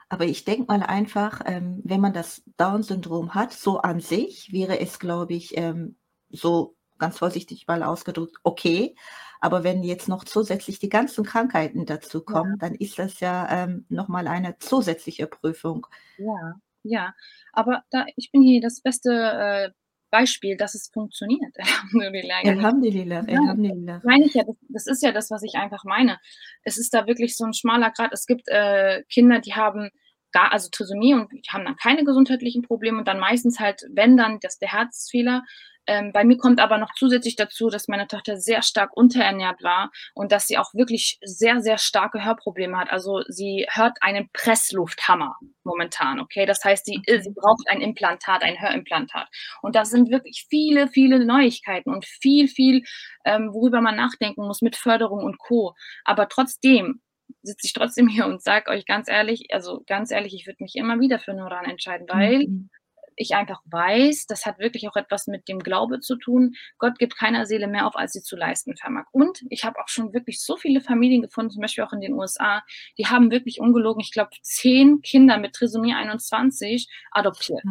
Aber 0.10 0.26
ich 0.26 0.44
denke 0.44 0.66
mal 0.68 0.84
einfach, 0.84 1.42
ähm, 1.46 1.82
wenn 1.86 2.02
man 2.02 2.14
das 2.14 2.44
Down-Syndrom 2.58 3.34
hat, 3.34 3.54
so 3.54 3.80
an 3.80 4.02
sich 4.02 4.52
wäre 4.52 4.80
es, 4.80 5.00
glaube 5.00 5.34
ich, 5.34 5.58
ähm, 5.58 5.96
so 6.30 6.76
ganz 7.02 7.18
vorsichtig 7.18 7.68
mal 7.68 7.84
ausgedrückt, 7.84 8.38
okay. 8.44 8.96
Aber 9.42 9.64
wenn 9.64 9.84
jetzt 9.84 10.08
noch 10.08 10.24
zusätzlich 10.24 10.80
die 10.80 10.90
ganzen 10.90 11.26
Krankheiten 11.26 11.86
dazu 11.86 12.22
kommen, 12.24 12.52
ja. 12.52 12.58
dann 12.60 12.76
ist 12.76 13.00
das 13.00 13.20
ja 13.20 13.64
ähm, 13.64 13.86
nochmal 13.90 14.28
eine 14.28 14.58
zusätzliche 14.60 15.28
Prüfung. 15.28 15.88
Ja, 16.18 16.54
ja. 16.84 17.14
Aber 17.52 17.84
da, 17.90 18.06
ich 18.16 18.32
bin 18.32 18.44
hier 18.44 18.62
das 18.62 18.82
beste 18.82 19.12
äh, 19.12 19.70
Beispiel, 20.12 20.58
dass 20.58 20.76
es 20.76 20.92
funktioniert. 20.94 21.56
Alhamdulillah. 21.60 22.42
Alhamdulillah. 22.42 24.02
Meine 24.04 24.26
ich 24.26 24.36
ja, 24.36 24.44
das, 24.44 24.56
das, 24.70 24.88
ist 24.88 25.02
ja 25.02 25.12
das, 25.12 25.32
was 25.32 25.42
ich 25.42 25.56
einfach 25.56 25.84
meine. 25.86 26.20
Es 26.64 26.78
ist 26.78 26.94
da 26.94 27.08
wirklich 27.08 27.36
so 27.36 27.46
ein 27.46 27.54
schmaler 27.54 27.92
Grad. 27.92 28.14
Es 28.14 28.28
gibt 28.28 28.48
äh, 28.48 29.04
Kinder, 29.10 29.40
die 29.40 29.56
haben 29.56 29.90
gar, 30.32 30.52
also 30.52 30.70
Trisomie 30.72 31.14
und 31.14 31.30
haben 31.50 31.66
dann 31.66 31.76
keine 31.76 32.04
gesundheitlichen 32.04 32.62
Probleme 32.62 33.00
und 33.00 33.08
dann 33.08 33.20
meistens 33.20 33.60
halt, 33.60 33.84
wenn 33.92 34.18
dann, 34.18 34.40
das 34.40 34.60
der 34.60 34.72
Herzfehler 34.72 35.44
ähm, 35.88 36.12
bei 36.14 36.24
mir 36.24 36.38
kommt 36.38 36.60
aber 36.60 36.78
noch 36.78 36.94
zusätzlich 36.96 37.36
dazu, 37.36 37.70
dass 37.70 37.88
meine 37.88 38.08
Tochter 38.08 38.38
sehr 38.38 38.62
stark 38.62 38.96
unterernährt 38.96 39.64
war 39.64 39.92
und 40.14 40.32
dass 40.32 40.48
sie 40.48 40.58
auch 40.58 40.74
wirklich 40.74 41.18
sehr, 41.24 41.62
sehr 41.62 41.78
starke 41.78 42.24
Hörprobleme 42.24 42.78
hat. 42.78 42.92
Also 42.92 43.24
sie 43.28 43.66
hört 43.70 43.98
einen 44.02 44.30
Presslufthammer 44.32 45.36
momentan, 45.64 46.20
okay? 46.20 46.46
Das 46.46 46.64
heißt, 46.64 46.86
sie, 46.86 47.02
sie 47.06 47.34
braucht 47.34 47.68
ein 47.68 47.82
Implantat, 47.82 48.44
ein 48.44 48.62
Hörimplantat. 48.62 49.28
Und 49.62 49.76
das 49.76 49.90
sind 49.90 50.12
wirklich 50.12 50.46
viele, 50.50 50.88
viele 50.88 51.26
Neuigkeiten 51.26 51.92
und 51.92 52.06
viel, 52.06 52.48
viel, 52.48 52.84
ähm, 53.26 53.50
worüber 53.52 53.82
man 53.82 53.96
nachdenken 53.96 54.46
muss 54.46 54.62
mit 54.62 54.76
Förderung 54.76 55.24
und 55.24 55.40
Co. 55.40 55.74
Aber 56.06 56.30
trotzdem 56.30 57.02
sitze 57.44 57.68
ich 57.68 57.74
trotzdem 57.74 58.08
hier 58.08 58.26
und 58.26 58.42
sage 58.42 58.70
euch 58.72 58.86
ganz 58.86 59.10
ehrlich, 59.10 59.48
also 59.52 59.84
ganz 59.88 60.12
ehrlich, 60.12 60.34
ich 60.34 60.48
würde 60.48 60.64
mich 60.64 60.76
immer 60.76 61.00
wieder 61.00 61.20
für 61.20 61.34
Nuran 61.34 61.66
entscheiden, 61.66 62.08
weil 62.10 62.48
mhm 62.48 62.70
ich 63.16 63.36
einfach 63.36 63.62
weiß, 63.66 64.26
das 64.28 64.46
hat 64.46 64.60
wirklich 64.60 64.88
auch 64.88 64.96
etwas 64.96 65.28
mit 65.28 65.48
dem 65.48 65.60
Glaube 65.60 66.00
zu 66.00 66.16
tun. 66.16 66.56
Gott 66.78 66.98
gibt 66.98 67.18
keiner 67.18 67.46
Seele 67.46 67.68
mehr 67.68 67.88
auf, 67.88 67.96
als 67.96 68.14
sie 68.14 68.22
zu 68.22 68.36
leisten 68.36 68.76
vermag. 68.76 69.06
Und 69.12 69.44
ich 69.50 69.64
habe 69.64 69.80
auch 69.80 69.88
schon 69.88 70.14
wirklich 70.14 70.42
so 70.42 70.58
viele 70.58 70.82
Familien 70.82 71.22
gefunden, 71.22 71.52
zum 71.52 71.62
Beispiel 71.62 71.84
auch 71.84 71.94
in 71.94 72.02
den 72.02 72.14
USA, 72.14 72.64
die 72.98 73.06
haben 73.06 73.32
wirklich 73.32 73.60
ungelogen, 73.60 74.02
ich 74.02 74.12
glaube, 74.12 74.32
zehn 74.42 75.02
Kinder 75.02 75.38
mit 75.38 75.54
Trisomie 75.54 75.94
21 75.94 76.88
adoptiert. 77.12 77.64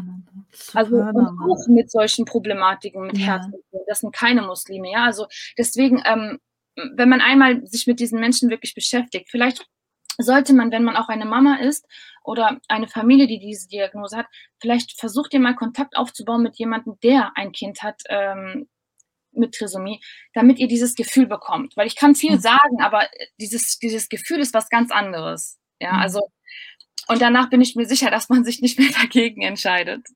Also 0.75 0.97
und 0.97 1.39
auch 1.41 1.67
mit 1.69 1.91
solchen 1.91 2.25
Problematiken, 2.25 3.03
mit 3.03 3.19
ja. 3.19 3.27
Herzen. 3.27 3.55
Das 3.87 4.01
sind 4.01 4.15
keine 4.15 4.43
Muslime, 4.43 4.91
ja. 4.93 5.05
Also 5.05 5.27
deswegen, 5.59 6.03
ähm, 6.05 6.39
wenn 6.95 7.09
man 7.09 7.21
einmal 7.21 7.67
sich 7.67 7.87
mit 7.87 8.01
diesen 8.01 8.21
Menschen 8.21 8.51
wirklich 8.51 8.75
beschäftigt, 8.75 9.29
vielleicht 9.31 9.67
sollte 10.19 10.53
man, 10.53 10.71
wenn 10.71 10.85
man 10.85 10.97
auch 10.97 11.09
eine 11.09 11.25
Mama 11.25 11.57
ist 11.57 11.87
oder 12.25 12.61
eine 12.69 12.89
Familie, 12.89 13.27
die 13.27 13.39
diese 13.39 13.69
Diagnose 13.69 14.17
hat, 14.17 14.27
vielleicht 14.61 14.99
versucht 14.99 15.33
ihr 15.35 15.41
mal 15.41 15.55
Kontakt 15.55 15.97
aufzubauen 15.97 16.43
mit 16.43 16.57
jemandem, 16.57 16.99
der 17.03 17.33
ein 17.37 17.53
Kind 17.53 17.83
hat 17.83 18.03
ähm, 18.09 18.69
mit 19.33 19.55
Trisomie, 19.55 20.01
damit 20.35 20.59
ihr 20.59 20.69
dieses 20.69 20.95
Gefühl 20.95 21.27
bekommt. 21.27 21.77
Weil 21.77 21.87
ich 21.87 21.97
kann 21.97 22.15
viel 22.15 22.37
mhm. 22.37 22.41
sagen, 22.41 22.81
aber 22.81 23.09
dieses, 23.41 23.79
dieses 23.79 24.09
Gefühl 24.09 24.41
ist 24.41 24.55
was 24.55 24.69
ganz 24.69 24.91
anderes. 24.91 25.59
Ja, 25.81 25.95
mhm. 25.95 26.01
also, 26.01 26.21
und 27.09 27.23
danach 27.23 27.49
bin 27.51 27.61
ich 27.61 27.77
mir 27.77 27.87
sicher, 27.87 28.11
dass 28.11 28.29
man 28.29 28.45
sich 28.45 28.61
nicht 28.61 28.79
mehr 28.79 28.91
dagegen 29.01 29.43
entscheidet. 29.43 30.07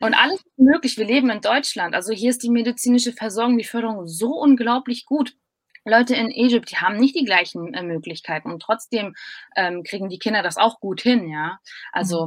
Und 0.00 0.14
alles 0.14 0.40
ist 0.40 0.58
möglich. 0.58 0.98
Wir 0.98 1.06
leben 1.06 1.30
in 1.30 1.40
Deutschland. 1.40 1.94
Also 1.94 2.12
hier 2.12 2.30
ist 2.30 2.42
die 2.42 2.50
medizinische 2.50 3.12
Versorgung, 3.12 3.56
die 3.56 3.64
Förderung 3.64 4.08
so 4.08 4.32
unglaublich 4.34 5.06
gut. 5.06 5.36
Leute 5.84 6.14
in 6.14 6.30
Ägypten, 6.30 6.66
die 6.70 6.76
haben 6.76 6.96
nicht 6.98 7.16
die 7.16 7.24
gleichen 7.24 7.74
äh, 7.74 7.82
Möglichkeiten 7.82 8.50
und 8.52 8.62
trotzdem 8.62 9.14
ähm, 9.56 9.82
kriegen 9.84 10.08
die 10.08 10.18
Kinder 10.18 10.42
das 10.42 10.56
auch 10.56 10.80
gut 10.80 11.00
hin, 11.02 11.28
ja. 11.28 11.58
Also, 11.92 12.26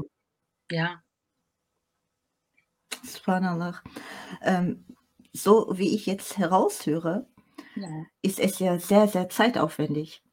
mhm. 0.72 0.78
ja. 0.78 1.02
Subhanallah. 3.04 3.82
Ähm, 4.42 4.86
so 5.34 5.68
wie 5.78 5.96
ich 5.96 6.06
jetzt 6.06 6.38
heraushöre, 6.38 7.28
Ja. 7.76 8.06
ist 8.22 8.40
es 8.40 8.60
ja 8.60 8.80
sehr, 8.80 9.08
sehr 9.08 9.30
zeitaufwendig. 9.30 10.24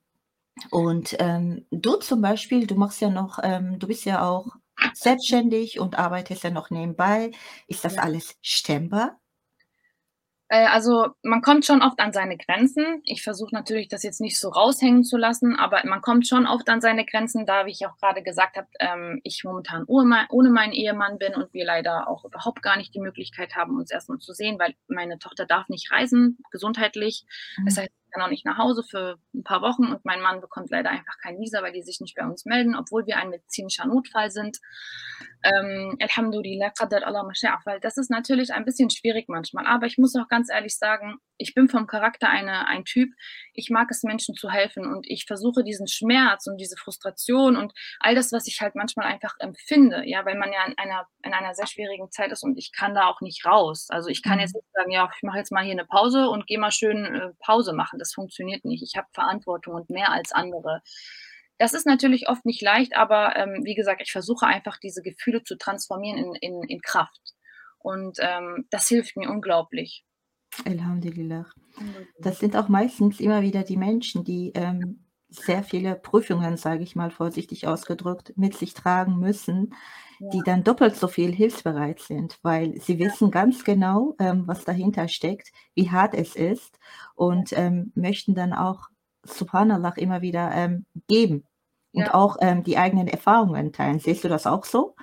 Und 0.71 1.17
ähm, 1.21 1.67
du 1.73 1.97
zum 1.99 2.23
Beispiel, 2.23 2.67
du 2.69 2.77
machst 2.77 3.01
ja 3.03 3.11
noch, 3.11 3.41
ähm, 3.45 3.79
du 3.81 3.89
bist 3.89 4.07
ja 4.07 4.29
auch 4.29 4.49
selbstständig 4.95 5.81
und 5.81 5.99
arbeitest 5.99 6.45
ja 6.45 6.51
noch 6.51 6.71
nebenbei. 6.71 7.33
Ist 7.69 7.85
das 7.87 7.97
Ja. 7.97 8.03
alles 8.03 8.37
stemmbar? 8.43 9.21
Äh, 10.53 10.67
also, 10.67 11.09
man 11.23 11.41
kommt 11.41 11.65
schon 11.65 11.81
oft 11.81 11.99
an 11.99 12.13
seine 12.13 12.37
Grenzen. 12.37 13.01
Ich 13.05 13.23
versuche 13.23 13.55
natürlich, 13.55 13.89
das 13.89 14.03
jetzt 14.03 14.21
nicht 14.21 14.39
so 14.39 14.51
raushängen 14.51 15.03
zu 15.03 15.17
lassen, 15.17 15.57
aber 15.57 15.81
man 15.87 16.03
kommt 16.03 16.27
schon 16.29 16.47
oft 16.47 16.69
an 16.69 16.83
seine 16.83 17.07
Grenzen, 17.07 17.47
da, 17.47 17.65
wie 17.65 17.71
ich 17.71 17.87
auch 17.87 17.97
gerade 17.97 18.23
gesagt 18.23 18.59
habe, 18.59 18.69
ähm, 18.79 19.19
ich 19.25 19.45
momentan 19.45 19.85
ohne, 19.87 20.07
mei 20.07 20.27
ohne 20.29 20.51
meinen 20.51 20.73
Ehemann 20.75 21.17
bin 21.17 21.35
und 21.35 21.55
wir 21.55 21.65
leider 21.65 22.07
auch 22.07 22.27
überhaupt 22.27 22.63
gar 22.63 22.77
nicht 22.77 22.95
die 22.95 23.01
Möglichkeit 23.01 23.57
haben, 23.57 23.79
uns 23.79 23.91
erstmal 23.91 24.19
zu 24.19 24.35
sehen, 24.35 24.59
weil 24.59 24.75
meine 24.89 25.19
Tochter 25.19 25.47
darf 25.47 25.71
nicht 25.71 25.91
reisen, 25.91 26.37
gesundheitlich. 26.51 27.25
Das 27.65 27.77
Mhm. 27.77 27.81
heißt, 27.81 27.91
ich 28.05 28.13
kann 28.13 28.23
auch 28.23 28.29
nicht 28.31 28.45
nach 28.45 28.59
Hause 28.59 28.83
für 28.83 29.17
ein 29.35 29.45
paar 29.45 29.63
Wochen 29.63 29.87
und 29.87 30.05
mein 30.05 30.21
Mann 30.21 30.43
bekommt 30.43 30.71
leider 30.71 30.91
einfach 30.91 31.17
kein 31.23 31.39
Visa, 31.41 31.63
weil 31.63 31.73
die 31.73 31.83
sich 31.83 31.99
nicht 32.01 32.15
bei 32.15 32.27
uns 32.27 32.45
melden, 32.45 32.77
obwohl 32.77 33.07
wir 33.07 33.17
ein 33.17 33.31
medizinischer 33.31 33.87
Notfall 33.87 34.31
sind. 34.31 34.59
Ähm, 35.45 35.97
Alhamdulillah, 36.01 36.71
Qadar 36.71 37.03
Allah 37.05 37.25
ma 37.25 37.33
sha'a 37.33 37.59
fa'al. 37.65 37.81
Das 37.81 37.97
ist 37.97 38.11
natürlich 38.11 38.53
ein 38.55 38.65
bisschen 38.65 38.91
schwierig 38.91 39.29
manchmal, 39.29 39.67
aber 39.67 39.87
ich 39.87 39.99
muss 39.99 40.15
auch 40.15 40.29
ganz 40.29 40.49
ehrlich 40.51 40.77
sagen, 40.79 41.17
ich 41.37 41.55
bin 41.55 41.69
vom 41.69 41.89
Charakter 41.89 42.29
eine 42.29 42.69
ein 42.69 42.85
Typ, 42.85 43.11
ich 43.53 43.69
mag 43.69 43.91
es, 43.91 44.05
Menschen 44.05 44.37
zu 44.37 44.51
helfen 44.51 44.87
und 44.87 45.05
ich 45.11 45.25
versuche 45.27 45.65
diesen 45.65 45.89
Schmerz 45.89 46.47
und 46.47 46.59
diese 46.59 46.77
Frustration 46.77 47.57
und 47.57 47.73
all 47.99 48.15
das, 48.15 48.31
was 48.31 48.47
ich 48.47 48.61
halt 48.61 48.77
manchmal 48.77 49.07
einfach 49.09 49.35
empfinde, 49.41 50.03
ja, 50.07 50.25
weil 50.25 50.39
man 50.39 50.53
ja 50.53 50.65
in 50.67 50.79
einer 50.79 51.07
in 51.25 51.33
einer 51.35 51.55
sehr 51.55 51.67
schwierigen 51.67 52.11
Zeit 52.13 52.31
ist 52.31 52.45
und 52.45 52.57
ich 52.57 52.71
kann 52.73 52.95
da 52.95 53.07
auch 53.09 53.21
nicht 53.21 53.45
raus. 53.45 53.89
Also, 53.91 54.09
ich 54.11 54.23
kann 54.23 54.39
jetzt 54.39 54.55
Mhm. 54.55 54.61
nicht 54.61 54.73
sagen: 54.75 54.91
„Ja, 54.93 55.11
ich 55.17 55.23
mache 55.25 55.39
jetzt 55.39 55.51
mal 55.53 55.65
hier 55.65 55.75
'ne 55.75 55.85
Pause 55.87 56.29
und 56.29 56.47
gehe 56.47 56.59
mal 56.61 56.71
schön, 56.71 57.05
äh, 57.05 57.31
Pause 57.41 57.73
machen.“ 57.73 57.99
Das 57.99 58.13
funktioniert 58.15 58.65
nicht. 58.65 58.83
Ich 58.85 58.97
habe 58.97 59.09
Verantwortung 59.13 59.75
und 59.75 59.91
mehr 59.91 60.11
als 60.13 60.31
andere. 60.33 60.83
Das 61.63 61.75
ist 61.75 61.87
natürlich 61.87 62.29
oft 62.29 62.45
nicht 62.45 62.61
leicht, 62.61 62.97
aber, 62.97 63.37
ähm, 63.37 63.61
wie 63.65 63.77
gesagt, 63.77 64.03
ich 64.03 64.11
versuche 64.11 64.47
einfach, 64.47 64.79
diese 64.79 65.01
Gefühle 65.01 65.45
zu 65.45 65.57
transformieren 65.57 66.19
in 66.19 66.35
in 66.41 66.63
in 66.65 66.81
Kraft. 66.81 67.21
Und, 67.79 68.19
ähm, 68.21 68.67
das 68.71 68.89
hilft 68.89 69.17
mir 69.17 69.31
unglaublich. 69.31 70.05
Alhamdulillah. 70.65 71.47
Das 72.21 72.39
sind 72.41 72.57
auch 72.57 72.69
meistens 72.69 73.21
immer 73.21 73.43
wieder 73.43 73.63
die 73.63 73.77
Menschen, 73.77 74.25
die, 74.25 74.53
ähm, 74.55 75.07
sehr 75.29 75.63
viele 75.65 75.95
Prüfungen, 75.97 76.57
sage 76.57 76.83
ich 76.83 76.97
mal 76.97 77.11
vorsichtig 77.11 77.67
ausgedrückt, 77.67 78.35
mit 78.37 78.55
sich 78.57 78.75
tragen 78.75 79.19
müssen, 79.19 79.75
die 80.21 80.39
Ja. 80.39 80.43
dann 80.43 80.65
doppelt 80.65 80.97
so 80.97 81.09
viel 81.09 81.33
hilfsbereit 81.33 82.01
sind, 82.01 82.39
weil 82.43 82.81
sie 82.81 82.99
wissen 82.99 83.31
ganz 83.31 83.65
genau, 83.65 84.15
ähm, 84.19 84.47
was 84.47 84.65
dahinter 84.65 85.09
steckt, 85.09 85.53
wie 85.75 85.91
hart 85.91 86.15
es 86.15 86.37
ist 86.37 86.79
und, 87.15 87.53
ähm, 87.55 87.93
möchten 87.95 88.35
dann 88.35 88.53
auch, 88.53 88.89
Subhanallah, 89.25 89.95
immer 89.97 90.21
wieder, 90.23 90.51
ähm, 90.55 90.87
geben 91.09 91.45
und 91.95 92.13
Ja. 92.13 92.15
auch, 92.15 92.37
ähm, 92.41 92.63
die 92.65 92.79
eigenen 92.79 93.09
Erfahrungen 93.09 93.73
teilen. 93.73 93.99
Siehst 94.01 94.25
du 94.25 94.29
das 94.29 94.47
auch 94.47 94.65
so? 94.65 94.95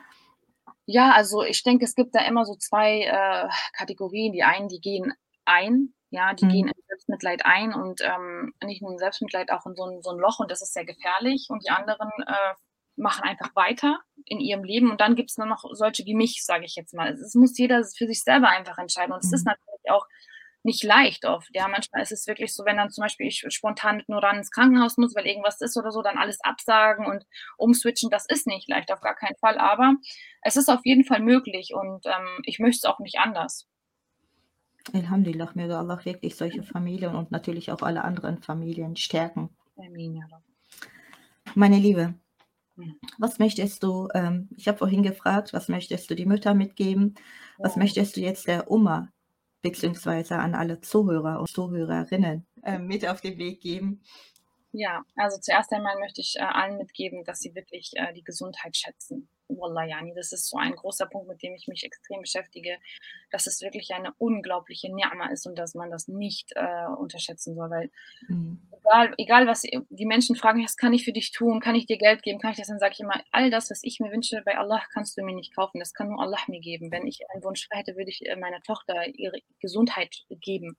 Ja, 0.87 1.11
also, 1.13 1.43
ich 1.43 1.61
denke, 1.63 1.85
es 1.85 1.93
gibt 1.95 2.15
da 2.15 2.21
immer 2.25 2.45
so 2.45 2.55
2, 2.55 3.01
äh, 3.03 3.47
Kategorien. 3.77 4.33
Die 4.33 4.43
einen, 4.43 4.67
die 4.69 4.79
gehen 4.81 5.13
ein, 5.45 5.93
ja, 6.09 6.33
die 6.33 6.47
gehen 6.47 6.67
Mhm. 6.67 6.69
in 6.69 6.73
Selbstmitleid 6.87 7.45
ein 7.45 7.73
und, 7.73 8.01
ähm, 8.01 8.53
nicht 8.63 8.81
nur 8.81 8.91
in 8.91 8.97
Selbstmitleid, 8.97 9.51
auch 9.51 9.65
in 9.67 9.75
so 9.75 9.83
'n 9.85 10.01
so 10.01 10.09
'n 10.11 10.17
Loch 10.19 10.39
und 10.39 10.49
das 10.49 10.61
ist 10.63 10.73
sehr 10.73 10.85
gefährlich 10.85 11.45
und 11.49 11.63
die 11.63 11.69
anderen, 11.69 12.09
äh, 12.25 12.53
machen 12.95 13.23
einfach 13.23 13.55
weiter 13.55 13.99
in 14.25 14.39
ihrem 14.39 14.63
Leben 14.63 14.89
und 14.91 14.99
dann 14.99 15.15
gibt's 15.15 15.37
nur 15.37 15.45
noch 15.47 15.63
solche 15.73 16.05
wie 16.05 16.15
mich, 16.15 16.43
sage 16.43 16.65
ich 16.65 16.75
jetzt 16.75 16.93
mal. 16.95 17.13
Es 17.13 17.35
muss 17.35 17.57
jeder 17.57 17.83
für 17.83 18.07
sich 18.07 18.23
selber 18.23 18.49
einfach 18.49 18.77
entscheiden 18.79 19.13
und 19.13 19.19
es 19.23 19.31
ist 19.31 19.45
Mhm. 19.45 19.47
natürlich 19.47 19.91
auch 19.91 20.05
nicht 20.63 20.83
leicht 20.83 21.25
oft. 21.25 21.49
Ja, 21.53 21.67
manchmal 21.67 22.01
ist 22.01 22.11
es 22.11 22.27
wirklich 22.27 22.53
so, 22.53 22.65
wenn 22.65 22.77
dann 22.77 22.89
zum 22.91 23.03
Beispiel 23.03 23.27
ich 23.27 23.43
spontan 23.49 23.97
mit 23.97 24.09
Nuran 24.09 24.37
ins 24.37 24.51
Krankenhaus 24.51 24.97
muss, 24.97 25.15
weil 25.15 25.25
irgendwas 25.27 25.61
ist 25.61 25.77
oder 25.77 25.91
so, 25.91 26.01
dann 26.01 26.17
alles 26.17 26.39
absagen 26.41 27.05
und 27.07 27.25
umswitchen, 27.57 28.09
das 28.09 28.25
ist 28.27 28.47
nicht 28.47 28.69
leicht, 28.69 28.91
auf 28.91 29.01
gar 29.01 29.15
keinen 29.15 29.37
Fall, 29.37 29.57
aber 29.57 29.93
es 30.41 30.55
ist 30.57 30.69
auf 30.69 30.81
jeden 30.83 31.05
Fall 31.05 31.21
möglich 31.21 31.71
und, 31.73 32.05
ähm, 32.05 32.39
ich 32.43 32.59
möchte 32.59 32.77
es 32.77 32.85
auch 32.85 32.99
nicht 32.99 33.19
anders. 33.19 33.67
Alhamdulillah, 34.93 35.51
möge 35.55 35.77
Allah 35.77 35.99
wirklich 36.05 36.35
solche 36.35 36.63
Familien 36.63 37.15
und 37.15 37.31
natürlich 37.31 37.71
auch 37.71 37.81
alle 37.81 38.03
anderen 38.03 38.41
Familien 38.41 38.95
stärken. 38.95 39.49
Meine 41.55 41.77
Liebe, 41.77 42.13
Mhm. 42.77 42.99
was 43.17 43.39
möchtest 43.39 43.83
du 43.83 44.09
ähm, 44.13 44.49
ich 44.57 44.67
habe 44.67 44.77
vorhin 44.79 45.03
gefragt, 45.03 45.53
was 45.53 45.67
möchtest 45.69 46.09
du 46.09 46.15
die 46.15 46.25
Mütter 46.25 46.53
mitgeben? 46.53 47.15
Was 47.61 47.73
Ja. 47.73 47.79
möchtest 47.79 48.17
du 48.17 48.21
jetzt 48.21 48.47
der 48.47 48.69
Umma 48.71 49.09
beziehungsweise 49.61 50.37
an 50.37 50.55
alle 50.55 50.81
Zuhörer 50.81 51.39
und 51.39 51.49
Zuhörerinnen, 51.49 52.47
ähm, 52.63 52.87
mit 52.87 53.07
auf 53.07 53.21
den 53.21 53.37
Weg 53.37 53.61
geben? 53.61 54.01
Ja, 54.71 55.03
also, 55.15 55.39
zuerst 55.39 55.71
einmal 55.73 55.97
möchte 55.99 56.21
ich, 56.21 56.35
äh, 56.37 56.43
allen 56.43 56.77
mitgeben, 56.77 57.23
dass 57.23 57.39
sie 57.39 57.55
wirklich, 57.55 57.91
äh, 57.95 58.13
die 58.13 58.23
Gesundheit 58.23 58.77
schätzen. 58.77 59.27
Wallah, 59.49 59.85
yani, 59.85 60.13
das 60.15 60.31
ist 60.31 60.47
so 60.49 60.57
ein 60.57 60.75
großer 60.75 61.07
Punkt, 61.07 61.27
mit 61.27 61.43
dem 61.43 61.55
ich 61.55 61.67
mich 61.67 61.83
extrem 61.83 62.21
beschäftige, 62.21 62.77
dass 63.31 63.47
es 63.47 63.61
wirklich 63.61 63.91
eine 63.93 64.13
unglaubliche 64.17 64.87
Ni'ma 64.89 65.31
ist 65.31 65.47
und 65.47 65.57
dass 65.59 65.75
man 65.75 65.91
das 65.91 66.07
nicht, 66.07 66.51
äh, 66.55 66.85
unterschätzen 66.97 67.55
soll, 67.55 67.69
weil 67.69 67.91
Mhm. 68.29 68.59
egal 68.71 69.13
egal 69.17 69.47
was 69.47 69.61
die 69.63 70.05
Menschen 70.05 70.35
fragen: 70.35 70.63
„Was 70.63 70.77
kann 70.77 70.93
ich 70.93 71.05
für 71.05 71.13
dich 71.13 71.31
tun? 71.31 71.59
Kann 71.59 71.75
ich 71.75 71.85
dir 71.87 71.97
Geld 71.97 72.23
geben? 72.23 72.39
Kann 72.39 72.51
ich 72.51 72.57
das?“ 72.57 72.67
Dann 72.67 72.79
sage 72.79 72.93
ich 72.93 72.99
immer: 73.01 73.21
„All 73.31 73.49
das, 73.51 73.69
was 73.71 73.81
ich 73.83 73.99
mir 73.99 74.11
wünsche, 74.11 74.41
bei 74.45 74.57
Allah 74.57 74.81
kannst 74.93 75.17
du 75.17 75.23
mir 75.23 75.35
nicht 75.35 75.55
kaufen. 75.55 75.79
Das 75.79 75.93
kann 75.93 76.09
nur 76.09 76.21
Allah 76.21 76.39
mir 76.47 76.61
geben. 76.61 76.91
Wenn 76.91 77.07
ich 77.07 77.19
einen 77.33 77.43
Wunsch 77.43 77.67
hätte, 77.71 77.95
würde 77.97 78.09
ich, 78.11 78.25
äh, 78.27 78.35
meiner 78.35 78.61
Tochter 78.61 79.07
ihre 79.15 79.39
Gesundheit 79.61 80.25
geben.“ 80.29 80.77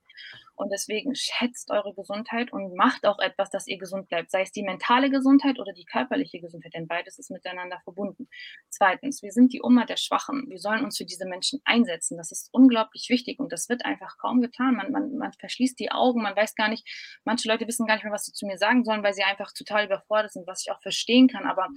Und 0.55 0.71
deswegen 0.71 1.15
schätzt 1.15 1.71
eure 1.71 1.93
Gesundheit 1.93 2.51
und 2.53 2.75
macht 2.75 3.05
auch 3.05 3.19
etwas, 3.19 3.49
dass 3.49 3.67
ihr 3.67 3.77
gesund 3.77 4.07
bleibt, 4.09 4.31
sei 4.31 4.41
es 4.43 4.51
die 4.51 4.63
mentale 4.63 5.09
Gesundheit 5.09 5.59
oder 5.59 5.73
die 5.73 5.85
körperliche 5.85 6.39
Gesundheit, 6.39 6.73
denn 6.73 6.87
beides 6.87 7.17
ist 7.19 7.31
miteinander 7.31 7.79
verbunden. 7.83 8.27
2. 8.69 8.99
Wir 9.01 9.31
sind 9.31 9.53
die 9.53 9.61
Umma 9.61 9.85
der 9.85 9.97
Schwachen. 9.97 10.45
Wir 10.49 10.59
sollen 10.59 10.83
uns 10.83 10.97
für 10.97 11.05
diese 11.05 11.25
Menschen 11.25 11.61
einsetzen. 11.65 12.17
Das 12.17 12.31
ist 12.31 12.49
unglaublich 12.51 13.07
wichtig 13.09 13.39
und 13.39 13.51
das 13.51 13.69
wird 13.69 13.85
einfach 13.85 14.17
kaum 14.17 14.41
getan. 14.41 14.75
Man 14.75 14.91
man 14.91 15.17
man 15.17 15.33
verschließt 15.33 15.79
die 15.79 15.91
Augen, 15.91 16.21
man 16.21 16.35
weiß 16.35 16.55
gar 16.55 16.69
nicht 16.69 16.87
manche 17.25 17.47
Leute 17.47 17.67
wissen 17.67 17.85
gar 17.85 17.95
nicht 17.95 18.03
mehr, 18.03 18.13
was 18.13 18.25
sie 18.25 18.33
zu 18.33 18.45
mir 18.45 18.57
sagen 18.57 18.83
sollen, 18.83 19.03
weil 19.03 19.13
sie 19.13 19.23
einfach 19.23 19.51
total 19.53 19.85
überfordert 19.85 20.31
sind, 20.31 20.47
was 20.47 20.61
ich 20.61 20.71
auch 20.71 20.81
verstehen 20.81 21.27
kann, 21.27 21.45
aber 21.45 21.67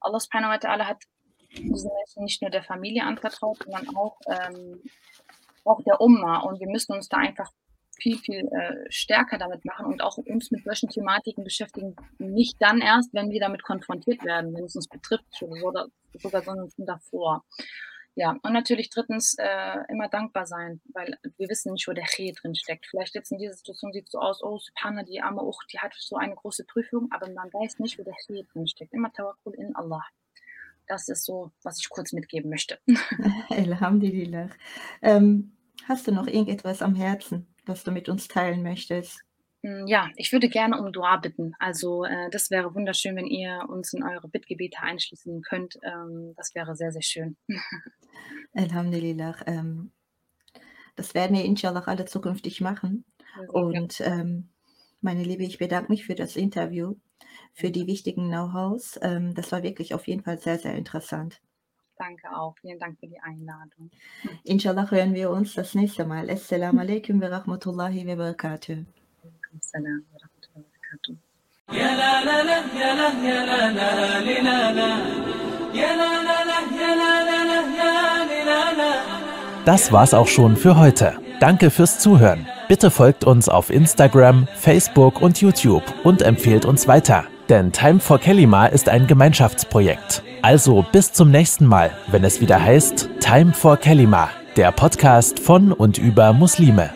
Allah 0.00 0.20
Subhanahu 0.20 0.50
wa 0.50 0.86
hat 0.86 1.02
diese 1.56 1.88
Menschen 1.88 2.24
nicht 2.24 2.42
nur 2.42 2.50
der 2.50 2.62
Familie 2.62 3.04
anvertraut, 3.04 3.58
sondern 3.62 3.94
auch, 3.96 4.18
ähm, 4.26 4.82
auch 5.64 5.82
der 5.84 6.00
Umma 6.00 6.40
und 6.40 6.60
wir 6.60 6.68
müssen 6.68 6.92
uns 6.92 7.08
da 7.08 7.18
einfach 7.18 7.50
viel, 7.98 8.18
viel, 8.18 8.48
äh, 8.48 8.90
stärker 8.90 9.38
damit 9.38 9.64
machen 9.64 9.86
und 9.86 10.02
auch 10.02 10.16
uns 10.16 10.50
mit 10.50 10.64
solchen 10.64 10.88
Thematiken 10.88 11.44
beschäftigen. 11.44 11.94
Nicht 12.18 12.56
dann 12.60 12.80
erst, 12.80 13.12
wenn 13.14 13.30
wir 13.30 13.38
damit 13.38 13.62
konfrontiert 13.62 14.24
werden, 14.24 14.54
wenn 14.54 14.64
es 14.64 14.74
uns 14.74 14.88
betrifft 14.88 15.24
oder 15.42 15.86
sogar, 16.20 16.42
schon 16.44 16.86
davor. 16.86 17.44
Ja, 18.14 18.36
und 18.42 18.52
natürlich 18.52 18.90
3. 18.90 19.04
äh, 19.38 19.90
immer 19.90 20.08
dankbar 20.08 20.46
sein, 20.46 20.82
weil 20.92 21.16
wir 21.38 21.48
wissen 21.48 21.72
nicht, 21.72 21.88
wo 21.88 21.92
der 21.92 22.04
Khair 22.04 22.32
drin 22.34 22.54
steckt. 22.54 22.86
Vielleicht 22.86 23.14
jetzt 23.14 23.32
in 23.32 23.38
dieser 23.38 23.54
Situation 23.54 23.92
sieht's 23.92 24.10
so 24.10 24.18
aus: 24.18 24.42
„Oh, 24.42 24.58
Subhanallah, 24.58 25.04
die 25.04 25.22
arme 25.22 25.42
Ucht, 25.42 25.72
die 25.72 25.78
hat 25.78 25.94
so 25.98 26.16
eine 26.16 26.34
große 26.34 26.64
Prüfung“, 26.64 27.08
aber 27.10 27.30
man 27.30 27.50
weiß 27.52 27.78
nicht, 27.78 27.98
wo 27.98 28.02
der 28.02 28.14
Khair 28.26 28.44
drin 28.52 28.66
steckt. 28.66 28.92
Immer 28.92 29.12
Tawakkul 29.12 29.54
in 29.54 29.74
Allah. 29.74 30.04
Das 30.86 31.08
ist 31.08 31.24
so, 31.24 31.52
was 31.62 31.78
ich 31.78 31.88
kurz 31.88 32.12
mitgeben 32.12 32.50
möchte. 32.50 32.78
Alhamdulillah. 33.48 34.50
Ähm, 35.00 35.56
hast 35.88 36.06
du 36.06 36.12
noch 36.12 36.26
irgendetwas 36.26 36.82
am 36.82 36.94
Herzen, 36.94 37.54
was 37.64 37.82
du 37.82 37.92
mit 37.92 38.10
uns 38.10 38.28
teilen 38.28 38.62
möchtest? 38.62 39.22
Hm, 39.62 39.86
ja, 39.86 40.10
ich 40.16 40.32
würde 40.32 40.48
gerne 40.48 40.80
um 40.80 40.92
Dua 40.92 41.16
bitten. 41.16 41.54
Also, 41.58 42.04
äh, 42.04 42.30
das 42.30 42.50
wäre 42.50 42.74
wunderschön, 42.74 43.16
wenn 43.16 43.26
ihr 43.26 43.64
uns 43.68 43.92
in 43.92 44.02
eure 44.02 44.28
Bittgebete 44.28 44.80
einschließen 44.80 45.42
könnt. 45.42 45.78
Ähm, 45.82 46.34
das 46.36 46.54
wäre 46.54 46.74
sehr, 46.74 46.92
sehr 46.92 47.02
schön. 47.02 47.36
Alhamdulillah. 48.54 49.36
Ähm, 49.46 49.92
das 50.96 51.14
werden 51.14 51.36
wir 51.36 51.44
Inshallah 51.44 51.84
alle 51.86 52.04
zukünftig 52.04 52.60
machen. 52.60 53.04
Und, 53.48 54.00
ähm, 54.00 54.48
meine 55.00 55.24
Liebe, 55.24 55.42
ich 55.42 55.58
bedanke 55.58 55.90
mich 55.90 56.04
für 56.04 56.14
das 56.14 56.36
Interview, 56.36 56.94
für 57.52 57.70
die 57.70 57.86
wichtigen 57.86 58.28
Know-hows. 58.28 58.98
Ähm, 59.02 59.34
das 59.34 59.50
war 59.50 59.62
wirklich 59.62 59.94
auf 59.94 60.06
jeden 60.06 60.22
Fall 60.22 60.38
sehr, 60.38 60.58
sehr 60.58 60.74
interessant. 60.74 61.40
Danke 61.96 62.36
auch. 62.36 62.56
Vielen 62.60 62.78
Dank 62.78 62.98
für 62.98 63.06
die 63.06 63.20
Einladung. 63.20 63.90
Inshallah 64.44 64.90
hören 64.90 65.14
wir 65.14 65.30
uns 65.30 65.54
das 65.54 65.74
nächste 65.74 66.04
Mal. 66.04 66.30
Assalamu 66.30 66.80
alaikum 66.80 67.20
wa 67.20 67.28
rahmatullahi 67.28 68.06
wa 68.06 68.14
barakatuh. 68.14 68.84
Walaikum 69.51 69.59
Salam 69.61 69.99
wa 70.11 70.17
rahmatullahi 70.23 70.63
wa 70.63 70.71
barakatuh. 70.73 71.15
يا 71.81 71.91
لا 72.01 72.13
لا 72.27 72.37
لا 72.49 72.57
يا 72.81 72.91
لا 72.99 73.07
يا 73.29 73.39
لا 73.49 73.61
لا 73.77 74.19
لي 74.27 74.37
لا 74.47 74.59
لا 74.77 74.89
يا 75.81 75.91
لا 75.99 76.11
لا 76.27 76.37
لا 76.49 76.59
يا 76.81 76.91
لا 77.01 77.11
لا 77.29 77.39
لا 77.49 77.59
يا 77.79 77.93
لي 78.29 78.39
لا 78.49 78.61
لا 78.79 78.91
Das 79.65 79.91
war's 79.91 80.13
auch 80.13 80.27
schon 80.29 80.55
für 80.55 80.77
heute. 80.77 81.19
Danke 81.41 81.69
fürs 81.71 81.99
Zuhören. 81.99 82.47
Bitte 82.69 82.89
folgt 82.89 83.25
uns 83.25 83.49
auf 83.49 83.69
Instagram, 83.69 84.47
Facebook 84.55 85.21
und 85.21 85.41
YouTube 85.41 85.83
und 86.05 86.21
empfehlt 86.21 86.63
uns 86.65 86.87
weiter. 86.87 87.25
Denn 87.49 87.71
Time 87.73 87.99
for 87.99 88.17
Kelima 88.19 88.67
ist 88.67 88.87
ein 88.87 89.07
Gemeinschaftsprojekt. 89.07 90.23
Also 90.41 90.85
bis 90.93 91.11
zum 91.11 91.31
nächsten 91.31 91.65
Mal, 91.65 91.91
wenn 92.07 92.23
es 92.23 92.39
wieder 92.39 92.61
heißt 92.63 93.09
Time 93.19 93.51
for 93.53 93.75
Kelima, 93.77 94.29
der 94.55 94.71
Podcast 94.71 95.39
von 95.41 95.73
und 95.73 95.97
über 95.97 96.31
Muslime. 96.33 96.91